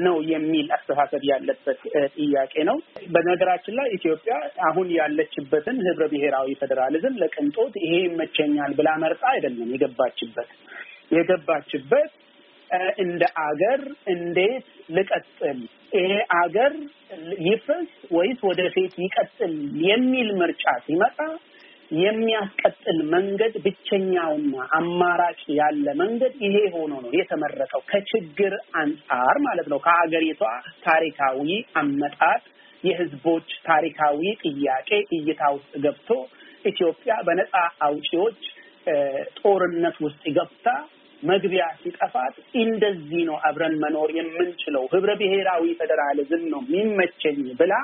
ነው 0.00 0.16
የሚል 0.30 0.66
አስተሳሰብ 0.76 1.22
ያለበት 1.30 1.80
ጥያቄ 2.16 2.54
ነው። 2.68 2.76
በነገራችን 3.14 3.76
ላይ 3.78 3.88
ኢትዮጵያ 3.96 4.34
አሁን 4.68 4.88
ያለችበትን 4.96 5.78
ህብረ 5.86 6.04
ብሔራዊ 6.12 6.54
ፌዴራሊዝም 6.60 7.18
ለቅንጦት 7.22 7.74
ይሄ 7.82 7.94
ይመቸኛል 8.06 8.74
ብላ 8.78 8.90
መርጣ 9.04 9.24
አይደለም 9.32 9.72
የገባችበት። 9.74 10.50
የገባችበት 11.16 12.12
እንደ 13.02 13.24
አገር 13.42 13.80
እንዴት 14.12 14.64
ልቀጥል፣ 14.96 15.58
ይሄ 15.96 16.12
አገር 16.38 16.72
ይፍረስ 17.46 17.90
ወይስ 18.12 18.40
ወደፊት 18.48 18.94
ይቀጥል? 19.04 19.52
የሚል 19.86 20.28
ምርጫ 20.40 20.64
ሲመጣ 20.86 21.18
የሚያስቀጥል 22.00 22.98
መንገድ 23.12 23.54
ብቸኛውና 23.64 24.54
አማራጭ 24.78 25.40
ያለ 25.58 25.86
መንገድ 26.00 26.34
ይሄ 26.46 26.56
ሆኖ 26.74 26.92
ነው 27.04 27.12
የተመረጠው። 27.18 27.82
ከችግር 27.90 28.54
አንጻር 28.80 29.38
ማለት 29.46 29.68
ነው። 29.72 29.80
ከሀገሪቷ 29.86 30.42
ታሪካዊ 30.86 31.48
አመጣጥ፣ 31.80 32.42
የህዝቦች 32.84 33.48
ታሪካዊ 33.68 34.20
ጥያቄ 34.44 34.90
እይታ 35.16 35.42
ውስጥ 35.56 35.72
ገብቶ 35.84 36.10
ኢትዮጵያ 36.64 37.14
በነፃ 37.26 37.54
አውጪዎች 37.86 38.40
ጦርነት 39.38 39.96
ውስጥ 40.04 40.24
ገብታ 40.36 40.68
መግቢያ 41.22 41.64
ሲጠፋት 41.80 42.34
እንደዚህ 42.62 43.22
ነው 43.28 43.36
አብረን 43.48 43.74
መኖር 43.82 44.10
የምንችለው 44.16 44.84
ህብረ 44.92 45.10
ብሔራዊ 45.20 45.64
ፌዴራሊዝም 45.80 46.42
ነው 46.52 46.60
የሚመቸኝ 46.66 47.40
ብላ 47.60 47.74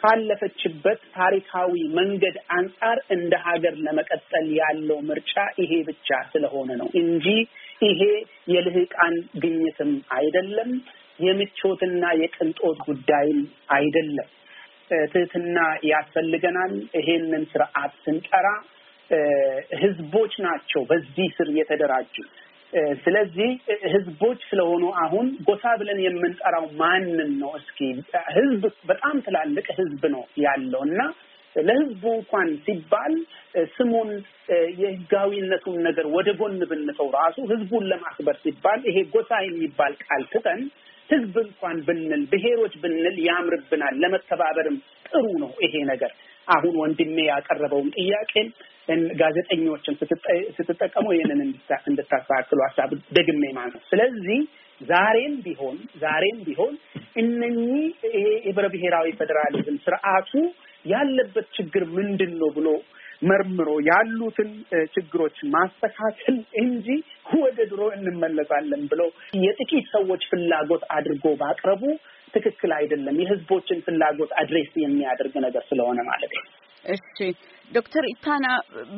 ካለፈችበት 0.00 1.00
ታሪካዊ 1.14 1.72
መንገድ 1.98 2.36
አንጻር 2.56 2.98
እንደ 3.10 3.34
ሀገር 3.46 3.74
ለመቀጠል 3.86 4.46
ያለው 4.58 4.98
ምርጫ 5.08 5.34
ይሄ 5.62 5.72
ብቻ 5.88 6.18
ስለሆነ 6.32 6.70
ነው 6.80 6.88
እንጂ 7.00 7.26
ይሄ 7.82 8.02
የልህቃን 8.48 9.14
ግኝትም 9.36 9.92
አይደለም፣ 10.16 10.70
የምቾትና 11.20 12.04
የቅንጦት 12.20 12.78
ጉዳይም 12.88 13.40
አይደለም። 13.70 14.28
ትህትና 15.10 15.58
ያስፈልገናል። 15.90 16.72
ይሄንን 16.98 17.44
ስርዓት 17.52 17.94
ስንጠራ 18.04 18.48
ህዝቦች 19.80 20.34
ናቸው 20.46 20.82
በዚህ 20.90 21.28
ስር 21.36 21.48
የተደራጁ። 21.58 22.14
ስለዚህ 23.04 23.50
ህዝቦች 23.92 24.40
ስለሆኑ 24.50 24.84
አሁን 25.02 25.26
ጎሳ 25.48 25.64
ብለን 25.80 26.00
የምንጠራው 26.04 26.64
ማንን 26.80 27.30
ነው? 27.40 27.50
እስኪ 27.60 27.78
ህዝብ 28.36 28.62
በጣም 28.86 29.16
ትላልቅ 29.26 29.66
ህዝብ 29.78 30.02
ነው 30.14 30.24
ያለው 30.38 30.82
እና 30.88 31.00
ለህዝቡ 31.56 32.04
እንኳን 32.16 32.48
ሲባል 32.64 33.12
ስሙን 33.74 34.10
የህጋዊነቱን 34.80 35.76
ነገር 35.82 36.06
ወደ 36.16 36.28
ጎን 36.40 36.58
ብንተው 36.70 37.08
ራሱ 37.16 37.36
ህዝቡን 37.52 37.84
ለማክበር 37.92 38.36
ሲባል 38.42 38.80
ይሄ 38.88 38.98
ጎሳ 39.14 39.40
የሚባል 39.46 39.94
ቃል 40.04 40.24
ትተን 40.32 40.60
ህዝብ 41.10 41.34
እንኳን 41.44 41.76
ብንል 41.88 42.22
ብሔሮች 42.32 42.74
ብንል 42.82 43.16
ያምርብናል። 43.26 43.94
ለመተባበርም 44.02 44.76
ጥሩ 45.08 45.26
ነው 45.42 45.52
ይሄ 45.66 45.74
ነገር። 45.84 46.12
አሁን 46.48 46.74
ወንድሜ 46.82 47.18
ያቀረበውን 47.30 47.88
ጥያቄን 47.96 48.48
ጋዜጠኞችን 49.20 49.96
ስትጠቀሙ 50.56 51.06
ይህንን 51.14 51.40
እንድታስተካክሉ 51.86 52.58
ሀሳብ 52.66 52.90
ደግሜ 53.18 53.42
ማለት 53.58 53.82
ስለዚህ 53.90 54.40
ዛሬም 54.80 55.34
ቢሆን 55.44 55.76
ዛሬም 56.00 56.38
ቢሆን 56.46 56.74
እነኚህ 57.16 57.84
ይሄ 58.08 58.16
ህብረ 58.46 58.66
ብሔራዊ 58.74 59.10
ፌዴራሊዝም 59.20 59.78
ስርዓቱ 59.86 60.32
ያለበት 60.84 61.46
ችግር 61.56 61.84
ምንድን 61.96 62.32
ነው 62.42 62.50
ብሎ 62.56 62.68
መርምሮ 63.22 63.68
ያሉትን 63.88 64.50
ችግሮች 64.94 65.36
ማስተካከል 65.54 66.36
እንጂ 66.62 66.86
ወደ 67.36 67.58
ድሮ 67.70 67.82
እንመለሳለን 67.96 68.82
ብለው 68.92 69.08
የጥቂት 69.44 69.86
ሰዎች 69.94 70.24
ፍላጎት 70.32 70.84
አድርጎ 70.96 71.26
ማቅረቡ 71.40 71.82
ትክክል 72.34 72.72
አይደለም። 72.78 73.16
የህዝቦችን 73.22 73.82
ፍላጎት 73.86 74.32
address 74.40 74.70
የሚያደርግ 74.82 75.34
ነገር 75.46 75.64
ስለሆነ 75.70 75.98
ማለት 76.02 76.32
ነው። 76.38 76.44
እሺ 76.86 77.16
ዶክተር 77.70 78.04
ኢታና 78.10 78.46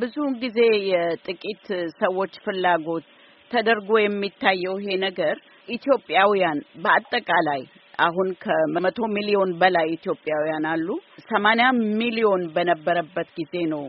ብዙውን 0.00 0.34
ጊዜ 0.42 0.58
የጥቂት 0.90 1.66
ሰዎች 2.00 2.32
ፍላጎት 2.44 3.06
ተደርጎ 3.50 3.90
የሚታየው 4.00 4.74
ይሄ 4.80 4.96
ነገር 5.04 5.36
ኢትዮጵያውያን 5.68 6.58
በአጠቃላይ 6.82 7.62
አሁን 7.98 8.28
ከመቶ 8.42 8.98
ሚሊዮን 9.14 9.52
በላይ 9.60 9.86
ኢትዮጵያውያን 9.94 10.66
አሉ። 10.72 10.88
ሰማንያ 11.26 11.68
ሚሊዮን 12.00 12.42
በነበረበት 12.54 13.28
ጊዜ 13.38 13.54
ነው 13.72 13.82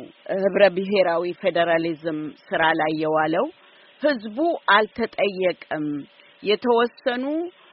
ህብረ 0.43 0.63
ብሔራዊ 0.77 1.33
ፌዴራሊዝም 1.41 2.19
ስራ 2.47 2.61
ላይ 2.79 2.93
የዋለው። 3.03 3.45
ህዝቡ 4.01 4.37
አልተጠየቀም። 4.75 5.85
የተወሰኑ 6.43 7.23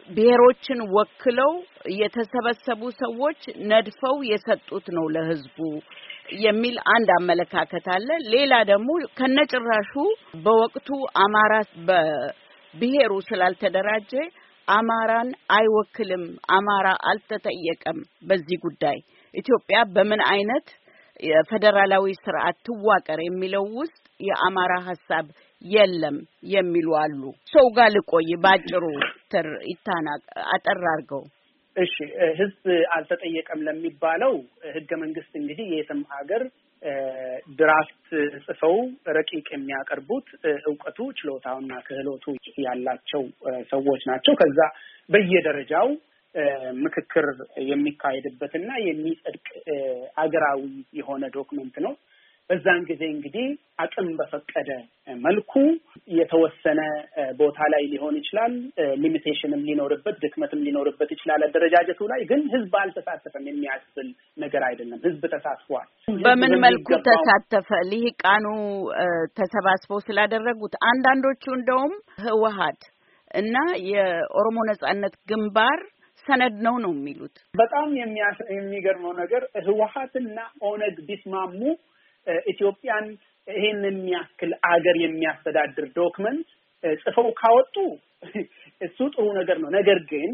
ብሔሮችን 0.08 0.80
ወክለው 0.96 1.52
የተሰበሰቡ 1.96 2.82
ሰዎች 3.00 3.40
ነድፈው 3.70 4.16
የሰጡት 4.30 4.86
ነው 4.96 5.06
ለህዝቡ 5.14 5.58
የሚል 6.44 6.76
አንድ 6.94 7.08
አመለካከት 7.16 7.86
አለ። 7.94 8.08
ሌላ 8.34 8.54
ደግሞ 8.70 8.88
ከነጭራሹ 9.18 9.92
በወቅቱ 10.44 10.88
አማራ 11.24 11.54
በብሔሩ 11.88 13.12
ስላልተደራጀ 13.28 14.12
አማራን 14.68 15.28
አይወክልም፣ 15.56 16.24
አማራ 16.52 16.86
አልተጠየቀም። 17.10 17.98
በዚህ 18.28 18.58
ጉዳይ 18.64 18.98
ኢትዮጵያ 19.34 19.78
በምን 19.94 20.20
አይነት 20.32 20.66
የፌዴራላዊ 21.20 22.06
ስርዓት 22.24 22.56
ትዋቀር 22.66 23.20
የሚለው 23.24 23.64
ውስጥ 23.78 23.96
የአማራ 24.20 24.72
ሀሳብ 24.88 25.26
የለም 25.64 26.16
የሚሉ 26.52 26.88
አሉ። 27.02 27.20
ሰው 27.52 27.66
ጋር 27.76 27.88
ልቆይ 27.94 28.30
ባጭሩ 28.44 28.82
ይታና 29.70 30.08
አጠር 30.54 30.80
አድርገው። 30.86 31.22
እሺ፣ 31.76 31.94
ህዝብ 32.38 32.64
አልተጠየቀም 32.96 33.60
ለሚባለው 33.66 34.34
ህገ 34.76 34.90
መንግስት 35.02 35.32
እንግዲህ 35.34 35.66
የትም 35.74 36.00
ሀገር 36.12 36.42
draft 37.58 38.06
ጽፈው 38.46 38.76
ረቂቅ 39.16 39.46
የሚያቀርቡት 39.52 40.26
እውቀቱ 40.64 40.98
ችሎታውና 41.18 41.72
ክህሎቱ 41.86 42.24
ያላቸው 42.66 43.22
ሰዎች 43.72 44.02
ናቸው። 44.10 44.34
ከዛ 44.34 44.58
በየደረጃው 45.10 45.88
ምክክር 46.84 47.26
የሚካሄድበትና 47.70 48.70
የሚጸድቅ 48.86 49.46
አገራዊ 50.16 50.62
የሆነ 50.98 51.24
document 51.36 51.76
ነው። 51.86 51.94
በዛን 52.50 52.82
ጊዜ 52.88 53.02
እንግዲህ 53.12 53.46
አቅም 53.84 54.08
በፈቀደ 54.18 54.70
መልኩ 55.24 55.52
የተወሰነ 56.16 56.80
ቦታ 57.40 57.58
ላይ 57.72 57.82
ሊሆን 57.92 58.14
ይችላል። 58.20 58.52
limitation 59.02 59.52
ም 59.52 59.62
ሊኖርበት 59.68 60.16
ድክመትም 60.24 60.60
ሊኖርበት 60.66 61.10
ይችላል። 61.16 61.42
አደረጃጀቱ 61.46 62.00
ላይ 62.12 62.20
ግን 62.30 62.42
ህዝብ 62.54 62.74
አልተሳተፈም 62.82 63.48
የሚያስብል 63.50 64.08
ነገር 64.38 64.64
አይደለም። 64.68 65.00
ህዝብ 65.06 65.24
ተሳትፏል። 65.34 65.88
በምን 66.26 66.54
መልኩ 66.66 66.88
ተሳተፈ? 67.08 67.70
ልሂቃኑ 67.90 68.46
ተሰባስበው 69.38 70.00
ስላደረጉት 70.08 70.76
አንዳንዶቹ 70.90 71.44
እንደውም 71.58 71.94
ህወሀት 72.26 72.82
እና 73.34 73.56
የኦሮሞ 73.90 74.58
ነጻነት 74.70 75.14
ግንባር 75.30 75.78
ሰነድ 76.26 76.54
ነው 76.66 76.76
ነው 76.84 76.92
የሚሉት። 76.96 77.34
በጣም 77.54 77.88
የሚገርመው 78.54 79.12
ነገር 79.18 79.42
ህወሀትና 79.66 80.38
ኦነግ 80.68 80.96
ቢስማሙ 81.08 81.60
ኢትዮጵያን 82.52 83.06
ይሄን 83.46 83.82
የሚያክል 83.88 84.52
አገር 84.70 84.96
የሚያስተዳድር 85.02 85.86
document 85.98 86.46
ጽፈው 87.00 87.28
ካወጡ 87.38 87.76
እሱ 88.80 88.98
ጥሩ 89.14 89.24
ነገር 89.38 89.56
ነው። 89.62 89.70
ነገር 89.76 89.98
ግን 90.10 90.30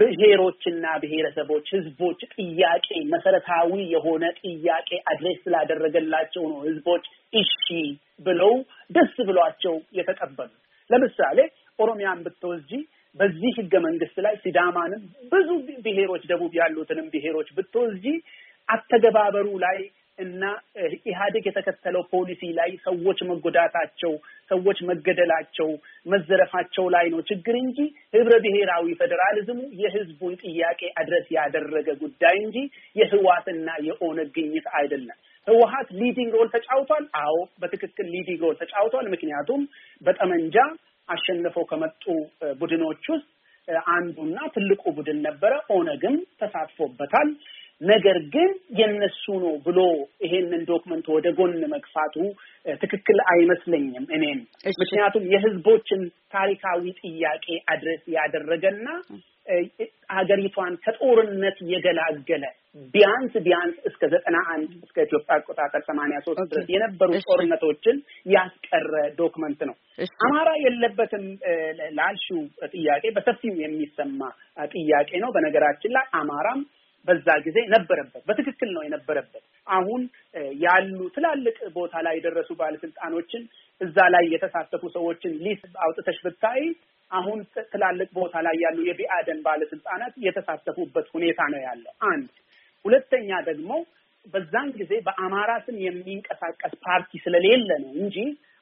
ብሔሮችና 0.00 0.86
ብሔረሰቦች፣ 1.02 1.66
ህዝቦች 1.76 2.20
ጥያቄ 2.34 2.88
መሰረታዊ 3.12 3.70
የሆነ 3.94 4.24
ጥያቄ 4.40 4.90
address 5.12 5.38
ስላደረገላቸው 5.44 6.44
ነው 6.52 6.60
ህዝቦች 6.66 7.04
እሺ 7.32 7.64
ብለው 8.26 8.52
ደስ 8.90 9.14
ብሏቸው 9.28 9.76
የተቀበሉት። 9.98 10.60
ለምሳሌ 10.90 11.38
ኦሮሚያን 11.78 12.22
ብትወስጂ 12.26 12.72
በዚህ 13.18 13.52
ህገ 13.58 13.74
መንግስት 13.84 14.16
ላይ 14.24 14.34
ሲዳማንም 14.42 15.02
ብዙ 15.32 15.48
ብሔሮች 15.86 16.24
ደቡብ 16.30 16.52
ያሉትንም 16.60 17.06
ብሔሮች 17.14 17.48
ብትወስጂ 17.56 18.06
አተገባበሩ 18.68 19.48
ላይ 19.64 19.78
እና 20.18 20.42
ኢህአዴግ 21.04 21.44
የተከተለው 21.48 22.02
ፖሊሲ 22.12 22.42
ላይ 22.58 22.70
ሰዎች 22.86 23.18
መጎዳታቸው፣ 23.30 24.12
ሰዎች 24.50 24.78
መገደላቸው፣ 24.90 25.68
መዘረፋቸው 26.06 26.86
ላይ 26.94 27.06
ነው 27.14 27.20
ችግር 27.30 27.56
እንጂ 27.62 27.78
ህብረ 28.16 28.34
ብሔራዊ 28.44 28.94
ፌዴራሊዝሙ 29.00 29.58
የህዝቡን 29.82 30.34
ጥያቄ 30.44 30.80
address 31.00 31.26
ያደረገ 31.36 31.88
ጉዳይ 32.02 32.36
እንጂ 32.42 32.56
የህወሀትና 32.96 33.68
የኦነግ 33.88 34.30
ግኝት 34.36 34.68
አይደለም። 34.80 35.18
ህወሀት 35.46 35.88
leading 36.00 36.32
role 36.38 36.48
ተጫውቷል። 36.54 37.04
አዎ 37.22 37.34
በትክክል 37.60 38.06
leading 38.14 38.40
role 38.46 38.56
ተጫውቷል። 38.62 39.08
ምክንያቱም 39.14 39.60
በጠመንጃ 40.02 40.56
አሸንፈው 41.08 41.64
ከመጡ 41.70 42.04
ቡድኖች 42.60 43.04
ውስጥ 43.12 43.28
አንዱና 43.92 44.38
ትልቁ 44.54 44.82
ቡድን 44.96 45.18
ነበረ። 45.26 45.52
ኦነግም 45.76 46.16
ተሳትፎበታል። 46.40 47.28
ነገር 47.80 48.18
ግን 48.34 48.50
የነሱ 48.78 49.24
ነው 49.42 49.54
ብሎ 49.66 49.78
ይሄንን 50.24 50.62
document 50.70 51.06
ወደ 51.14 51.26
ጎን 51.38 51.54
መግፋቱ 51.72 52.14
ትክክል 52.82 53.18
አይመስለኝም 53.32 54.06
እኔም። 54.16 54.38
ምክንያቱም 54.80 55.24
የህዝቦችን 55.34 56.02
ታሪካዊ 56.32 56.84
ጥያቄ 57.02 57.46
address 57.74 58.04
ያደረገና 58.16 58.86
ሀገሪቷን 60.10 60.72
ከጦርነት 60.84 61.58
የገላገለ 61.72 62.44
ቢያንስ 62.94 63.34
ቢያንስ 63.44 63.76
እስከ 63.88 64.02
ዘጠና 64.12 64.38
አንድ 64.54 64.70
እስከ 64.78 64.96
ኢትዮጵያ 65.02 65.36
አቆጣጠር 65.36 65.82
ሰማንያ 65.88 66.16
ሶስት 66.26 66.40
ድረስ 66.52 66.66
የነበሩ 66.74 67.10
ጦርነቶችን 67.26 67.96
ያስቀረ 68.34 68.92
document 69.18 69.60
ነው። 69.68 69.76
አማራ 70.26 70.48
የለበትም 70.64 71.24
ላልሽው 71.98 72.40
ጥያቄ 72.74 73.04
በሰፊው 73.16 73.54
የሚሰማ 73.64 74.20
ጥያቄ 74.72 75.10
ነው። 75.24 75.30
በነገራችን 75.36 75.94
ላይ 75.98 76.06
አማራም 76.20 76.60
በዛ 77.06 77.28
ጊዜ 77.44 77.58
ነበረበት። 77.74 78.22
በትክክል 78.28 78.70
ነው 78.76 78.82
የነበረበት። 78.84 79.44
አሁን 79.70 80.02
ያሉ 80.64 80.98
ትላልቅ 81.16 81.56
ቦታ 81.76 81.94
ላይ 82.06 82.14
የደረሱ 82.18 82.50
ባለስልጣኖችን 82.60 83.42
እዛ 83.80 83.98
ላይ 84.14 84.24
የተሳተፉ 84.34 84.82
ሰዎችን 84.96 85.32
ሊስት 85.44 85.74
አውጥተሽ 85.84 86.18
ብታይ 86.26 86.62
አሁን 87.10 87.38
ትላልቅ 87.72 88.08
ቦታ 88.18 88.36
ላይ 88.46 88.56
ያሉ 88.64 88.78
የቢአደን 88.86 89.40
ባለስልጣናት 89.44 90.14
የተሳተፉበት 90.26 91.06
ሁኔታ 91.14 91.40
ነው 91.52 91.60
ያለው። 91.66 91.92
አንድ 92.10 92.30
ሁለተኛ 92.84 93.30
ደግሞ 93.48 93.70
በዛን 94.26 94.68
ጊዜ 94.78 94.92
በአማራ 95.06 95.50
ስም 95.66 95.76
የሚንቀሳቀስ 95.84 96.72
ፓርቲ 96.86 97.18
ስለሌለ 97.24 97.68
ነው 97.82 97.92
እንጂ 98.00 98.16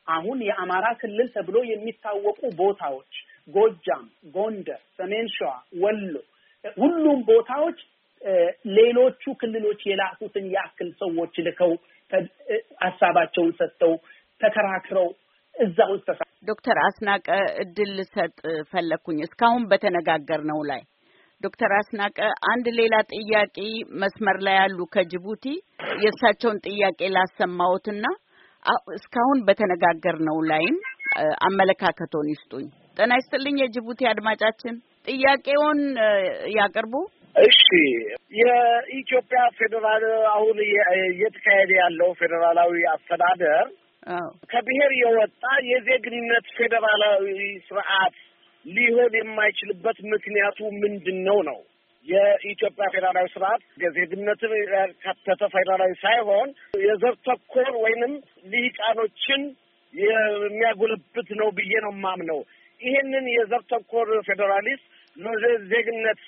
አሁን 0.09 0.39
የአማራ 0.49 0.87
ክልል 1.01 1.29
ተብሎ 1.37 1.57
የሚታወቁ 1.69 2.41
ቦታዎች 2.59 3.13
ጎጃም፣ 3.49 4.05
ጎንደር፣ 4.35 4.81
ሰሜን 4.99 5.27
ሸዋ፣ 5.35 5.53
ወሎ 5.83 6.15
ሁሉም 6.77 7.19
ቦታዎች 7.31 7.79
ሌሎቹ 8.77 9.23
ክልሎች 9.41 9.81
የላኩትን 9.87 10.47
ያክል 10.55 10.91
ሰዎች 11.01 11.35
ልከው 11.47 11.73
ሀሳባቸውን 12.85 13.53
ሰጥተው 13.61 13.93
ተከራክረው 14.41 15.09
እዛ 15.55 15.79
ውስጥ 15.93 16.07
ተሳ 16.09 16.21
ዶክተር 16.49 16.79
አስናቀ 16.87 17.27
እድል 17.63 17.91
ልሰጥ 17.99 18.35
ፈለግኩኝ 18.73 19.19
እስካሁን 19.27 19.63
በተነጋገርነው 19.71 20.61
ላይ 20.71 20.83
ዶክተር 21.41 21.73
አስናቀ 21.79 22.19
አንድ 22.53 22.67
ሌላ 22.79 22.95
ጥያቄ 23.13 23.57
መስመር 24.03 24.37
ላይ 24.47 24.57
ያሉ 24.61 24.81
ከጅቡቲ 24.95 25.45
የእሳቸውን 26.03 26.59
ጥያቄ 26.67 27.01
ላሰማዎትና 27.17 28.05
እስካሁን 28.97 29.39
በተነጋገርነው 29.49 30.39
ላይም 30.51 30.77
አመለካከቶን 31.49 32.31
ይስጡኝ። 32.33 32.67
ጤና 32.99 33.13
ይስጥልኝ 33.21 33.57
የጅቡቲ 33.61 34.01
አድማጫችን፣ 34.13 34.75
ጥያቄውን 35.09 35.81
ያቅርቡ። 36.57 36.95
እሺ፣ 37.35 37.61
የኢትዮጵያ 38.41 39.41
ፌዴራል 39.59 40.05
አሁን 40.35 40.59
እየተካሄደ 41.07 41.71
ያለው 41.81 42.11
ፌዴራላዊ 42.21 42.83
አስተዳደር 42.93 43.67
ከብሔር 44.53 44.93
የወጣ 45.01 45.43
የዜግነት 45.69 46.47
ፌዴራላዊ 46.57 47.27
ስርዓት 47.69 48.17
ሊሆን 48.67 49.15
የማይችልበት 49.19 49.99
ምክንያቱ 50.13 50.59
ምንድን 50.83 51.19
ነው 51.29 51.39
ነው? 51.49 51.59
የኢትዮጵያ 52.07 52.87
ፌዴራላዊ 52.95 53.27
ስርዓት 53.35 53.63
ዜግነትን 53.97 54.53
ያካተተ 54.75 55.43
ፌዴራላዊ 55.55 55.93
ሳይሆን 56.03 56.49
የዘር 56.85 57.15
ተኮር 57.29 57.71
ወይንም 57.85 58.13
ልሂቃኖችን 58.53 59.43
የሚያጎለብት 59.95 61.29
ነው 61.41 61.49
ብዬ 61.59 61.73
ነው 61.85 61.93
የማምነው። 61.97 62.41
ይሄንን 62.81 63.27
የዘር 63.35 63.63
ተኮር 63.73 64.09
ፌዴራሊስት 64.29 64.87
ዜግነት 65.73 66.21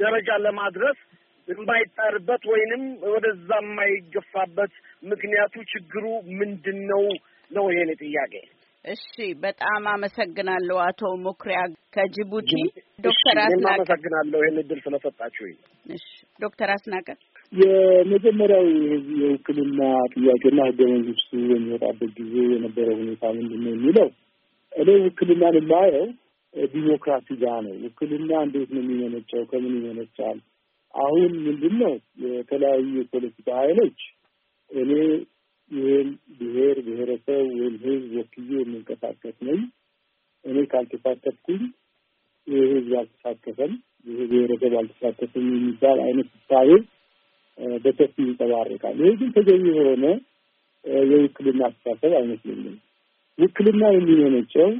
ደረጃ 0.00 0.30
ለማድረስ 0.44 0.98
የማይጣርበት 1.48 2.42
ወይንም 2.50 2.82
ወደዛ 3.12 3.50
የማይገፋበት 3.62 4.72
ምክንያቱ 5.04 5.54
ችግሩ 5.72 6.04
ምንድን 6.40 6.78
ነው 6.90 7.04
ነው 7.50 7.66
የኔ 7.74 7.90
ጥያቄ። 8.02 8.34
እሺ፣ 8.84 9.10
በጣም 9.42 9.82
አመሰግናለሁ 9.90 10.76
አቶ 10.86 11.10
ሙክሪያ 11.26 11.58
ከጅቡቲ። 11.96 12.52
ዶክተር 12.98 13.38
አስናቀ 13.42 13.74
አመሰግናለሁ 13.74 14.38
ይህን 14.42 14.56
እድል 14.62 14.80
ስለሰጣችሁኝ። 14.86 15.54
እሺ፣ 15.86 16.06
ዶክተር 16.40 16.70
አስናቀ 16.74 17.08
የመጀመሪያው 17.52 18.66
የውክልና 19.20 19.80
ጥያቄና 20.14 20.58
ህገ 20.68 20.80
መንግስቱ 20.92 21.30
በሚወጣበት 21.48 22.10
ጊዜ 22.20 22.34
የነበረው 22.52 22.96
ሁኔታ 23.00 23.24
ምንድን 23.38 23.62
ነው 23.64 23.72
የሚለው 23.74 24.08
እኔ 24.72 24.88
ውክልናን 25.04 25.56
የማየው 25.60 26.06
ዲሞክራሲ 26.72 27.28
ጋር 27.42 27.58
ነው። 27.66 27.74
ውክልና 27.84 28.32
እንዴት 28.46 28.70
ነው 28.74 28.82
የሚመነጨው? 28.84 29.42
ከምን 29.50 29.74
ይመነጫል? 29.78 30.38
አሁን 30.94 31.30
ምንድን 31.44 31.74
ነው 31.82 31.94
የተለያዩ 32.24 32.88
የፖለቲካ 32.98 33.48
ኃይሎች 33.60 34.00
እኔ 34.70 34.90
ይህን 35.70 36.08
ብሔር 36.38 36.76
ብሔረሰብ 36.86 37.28
ወይም 37.52 37.76
ህዝብ 37.84 38.10
ወክዬ 38.16 38.50
የምንቀሳቀስ 38.58 39.36
ነኝ፣ 39.48 39.60
እኔ 40.44 40.58
ካልተሳተፍኩኝ 40.72 41.62
ይህ 42.46 42.62
ህዝብ 42.72 42.92
አልተሳተፈም፣ 43.00 43.72
ይህ 44.08 44.20
ብሔረሰብ 44.30 44.72
አልተሳተፍም 44.80 45.46
የሚባል 45.52 45.98
አይነት 46.06 46.28
እሳቤ 46.38 46.70
በሰፊ 47.84 48.14
ይንጸባረቃል። 48.22 48.96
ይህ 49.04 49.14
ግን 49.20 49.30
ተገቢ 49.36 49.64
የሆነ 49.72 50.04
የውክልና 51.10 51.62
አስተሳሰብ 51.68 52.12
አይመስለኝም። 52.20 52.76
ውክልና 53.38 53.82
የሚመነጨው 53.92 54.70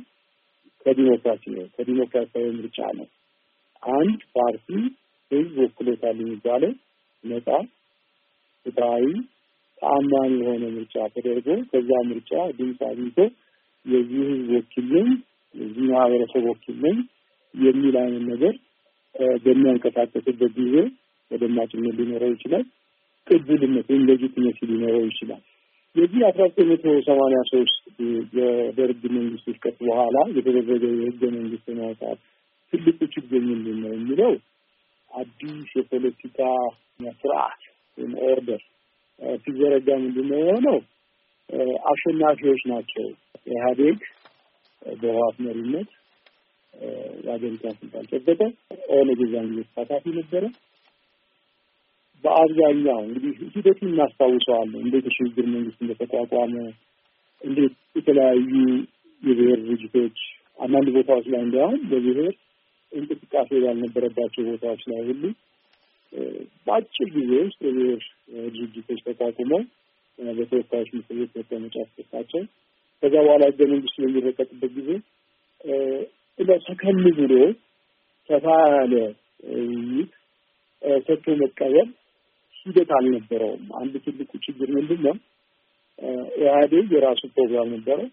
ከዲሞክራሲ 0.86 1.44
ነው፣ 1.54 1.66
ከዲሞክራሲያዊ 1.76 2.48
ምርጫ 2.58 2.78
ነው። 2.98 3.06
አንድ 3.82 4.20
ፓርቲ 4.36 4.68
ህዝብ 5.30 5.54
ወክሎታል 5.62 6.16
የሚባለው 6.22 6.72
ነጻ፣ 7.24 7.48
ፍትሐዊ፣ 8.66 9.06
ተአማኒ 9.82 10.32
የሆነ 10.40 10.64
ምርጫ 10.74 10.96
ተደርጎ 11.14 11.48
ከዛ 11.70 11.90
ምርጫ 12.10 12.30
ድምፅ 12.58 12.80
አግኝቶ 12.90 13.18
የዚህ 13.86 14.20
ህዝብ 14.24 14.50
ወኪል 14.56 14.90
የዚህ 15.54 15.86
ማህበረሰብ 15.92 16.44
ወኪል 16.50 16.82
የሚል 17.54 17.96
አይነት 18.02 18.22
ነገር 18.32 18.54
በሚያንቀሳቀስበት 19.44 20.52
ጊዜ 20.58 20.74
ተደማጭነት 21.30 21.94
ሊኖረው 21.98 22.30
ይችላል። 22.34 22.64
ቅቡልነት 23.26 23.88
ወይም 23.90 24.04
legitimacy 24.10 24.58
ሊኖረው 24.70 25.04
ይችላል። 25.10 25.42
የዚህ 25.96 26.20
አስራ 26.28 26.42
ዘጠኝ 26.48 26.66
መቶ 26.68 26.84
ሰማንያ 27.06 27.38
ሶስት 27.50 27.80
የደርግ 28.36 29.02
መንግስት 29.16 29.46
ውድቀት 29.50 29.76
በኋላ 29.82 30.16
የተደረገ 30.36 30.84
የህገ 30.94 31.22
መንግስት 31.36 31.66
ማውጣት 31.80 32.20
ትልቁ 32.72 32.98
ችግር 33.14 33.42
ምንድን 33.48 33.78
ነው 33.82 33.92
የሚለው 33.96 34.32
አዲስ 35.10 35.70
የፖለቲካ 35.78 36.38
ስርዓት 37.18 37.60
ወይም 37.98 38.12
order 38.28 38.62
ሲዘረጋ 39.42 39.88
ምንድን 40.04 40.26
ነው 40.30 40.38
የሆነው? 40.42 40.78
አሸናፊዎች 41.90 42.62
ናቸው። 42.70 43.06
ኢህአዴግ 43.46 43.98
በህወሓት 44.82 45.36
መሪነት 45.46 45.90
የሀገሪቷን 47.20 47.74
ስልጣን 47.80 48.06
ጨበጠ። 48.12 48.40
ኦነግ 48.96 49.20
የዛን 49.24 49.48
ጊዜ 49.50 49.62
ተሳታፊ 49.68 50.14
ነበረ። 50.18 50.44
በአብዛኛው 52.24 52.98
እንግዲህ 53.06 53.32
ሂደቱን 53.54 53.90
እናስታውሰዋለን። 53.90 54.80
እንዴት 54.84 55.04
የሽግግር 55.08 55.46
መንግስት 55.54 55.78
እንደተቋቋመ፣ 55.84 56.54
እንዴት 57.42 57.74
የተለያዩ 57.96 58.50
የብሔር 59.22 59.60
ድርጅቶች 59.66 60.18
አንዳንድ 60.58 60.88
ቦታዎች 60.96 61.26
ላይ 61.32 61.40
እንዲያውም 61.44 61.80
በብሔር 61.90 62.34
እንቅስቃሴ 62.92 63.50
ባልነበረባቸው 63.62 64.42
ቦታዎች 64.50 64.82
ላይ 64.90 65.00
ሁሉ 65.08 65.22
በአጭር 66.66 67.08
ጊዜ 67.14 67.30
ውስጥ 67.44 67.60
የብሔር 67.68 68.02
ድርጅቶች 68.56 69.00
ተቋቁመው 69.06 69.62
በተወካዮች 70.18 70.90
ምክር 70.96 71.16
ቤት 71.20 71.32
መቀመጫ 71.38 71.74
ተሰጣቸው። 71.88 72.42
ከዛ 73.02 73.14
በኋላ 73.24 73.42
ህገ 73.50 73.60
መንግስቱ 73.72 73.96
በሚረቀቅበት 74.04 74.72
ጊዜ 74.78 74.90
ሰከን 76.66 76.98
ብሎ 77.18 77.34
ሰፋ 78.28 78.44
ያለ 78.74 78.94
ውይይት 79.60 80.12
ሰጥቶ 81.06 81.34
መቀበል 81.42 81.88
ሂደት 82.66 82.90
አልነበረውም። 82.96 83.64
አንድ 83.80 83.94
ትልቁ 84.04 84.30
ችግር 84.46 84.68
ምንድን 84.76 85.00
ነው? 85.06 85.16
ኢህአዴግ 86.38 86.88
የራሱ 86.94 87.22
ፕሮግራም 87.34 87.68
ነበረው። 87.74 88.08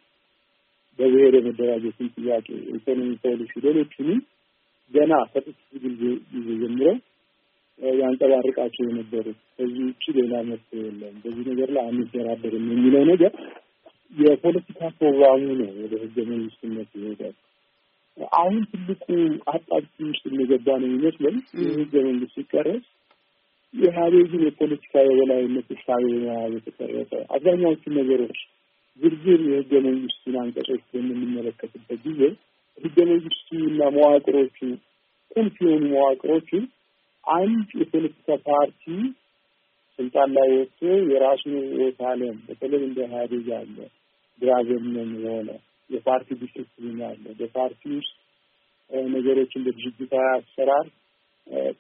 በብሔር 0.99 1.33
የመደራጀትን 1.38 2.07
ጥያቄ፣ 2.15 2.47
ኢኮኖሚ 2.73 3.12
ፖሊሲ፣ 3.23 3.53
ሌሎቹንም 3.65 4.19
ገና 4.91 5.13
ከጥቂት 5.31 5.57
ጊዜ 5.83 6.01
ጊዜ 6.33 6.47
ጀምሮ 6.62 6.83
ያንጸባርቃቸው 7.99 8.83
የነበሩት 8.85 9.38
ከዚህ 9.57 9.83
ውጭ 9.85 10.05
ሌላ 10.17 10.33
መፍትሄ 10.47 10.81
የለም፣ 10.85 11.13
በዚህ 11.23 11.43
ነገር 11.51 11.69
ላይ 11.75 11.85
አንደራደርም 11.91 12.65
የሚለው 12.73 13.03
ነገር 13.12 13.31
የፖለቲካ 14.21 14.79
ፕሮግራሙ 14.97 15.41
ነው 15.59 15.71
ወደ 15.81 15.93
ህገ 16.03 16.17
መንግስትነት 16.31 16.89
ይሄዳል። 16.99 17.35
አሁን 18.35 18.57
ትልቁ 18.71 19.05
አጣብቂኝ 19.51 20.07
ውስጥ 20.12 20.23
እንደገባ 20.31 20.67
ነው 20.81 20.88
የሚመስለኝ። 20.89 21.35
ይህ 21.59 21.69
ህገ 21.77 21.93
መንግስት 22.07 22.33
ሲቀረጽ 22.38 22.85
የኢህአዴግን 23.73 24.41
የፖለቲካ 24.45 24.93
የበላይነት 25.05 25.67
እሳቤ 25.75 26.03
በመያዝ 26.13 26.53
የተቀረጸ 26.58 27.12
አብዛኛዎቹ 27.36 27.84
ነገሮች 27.97 28.39
ዝርዝር 29.01 29.41
የህገ 29.49 29.71
መንግስቱን 29.88 30.36
አንቀጾች 30.41 30.82
በምንመለከትበት 30.91 31.99
ጊዜ 32.08 32.21
ህገ 32.77 32.97
መንግስቱ 33.12 33.49
እና 33.69 33.82
መዋቅሮቹ 33.95 34.58
ቁልፍ 35.32 35.58
የሆኑ 35.63 35.84
መዋቅሮቹ 35.93 36.49
አንድ 37.23 37.69
የፖለቲካ 37.82 38.38
ፓርቲ 38.47 38.84
ስልጣን 39.99 40.29
ላይ 40.38 40.49
ወጥቶ 40.58 40.82
የራሱን 41.12 41.55
ርዕዮተ 41.71 42.01
ዓለም 42.12 42.38
በተለይ 42.47 42.84
እንደ 42.86 42.99
ኢህአዴግ 43.08 43.47
ያለ 43.53 43.77
ዘመም 44.69 45.10
የሆነ 45.23 45.49
የፓርቲ 45.89 46.36
ዲስፕሊን 46.41 46.99
አለ። 47.08 47.23
በፓርቲ 47.39 47.82
ውስጥ 47.95 48.13
ነገሮችን 49.12 49.63
በድርጅታዊ 49.65 50.27
አሰራር 50.36 50.86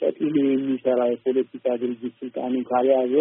ጠቅሎ 0.01 0.35
የሚሰራ 0.45 1.01
የፖለቲካ 1.09 1.65
ድርጅት 1.81 2.13
ስልጣኑን 2.21 2.63
ካልያዘ 2.69 3.13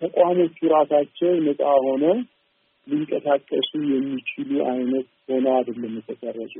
ተቋሞቹ 0.00 0.58
ራሳቸው 0.74 1.32
ነጻ 1.46 1.62
ሆነው 1.86 2.16
ሊንቀሳቀሱ 2.86 3.70
የሚችሉ 3.92 4.50
አይነት 4.72 5.08
ሆነው 5.28 5.54
አይደለም 5.58 5.94
የተቀረጹ። 5.98 6.54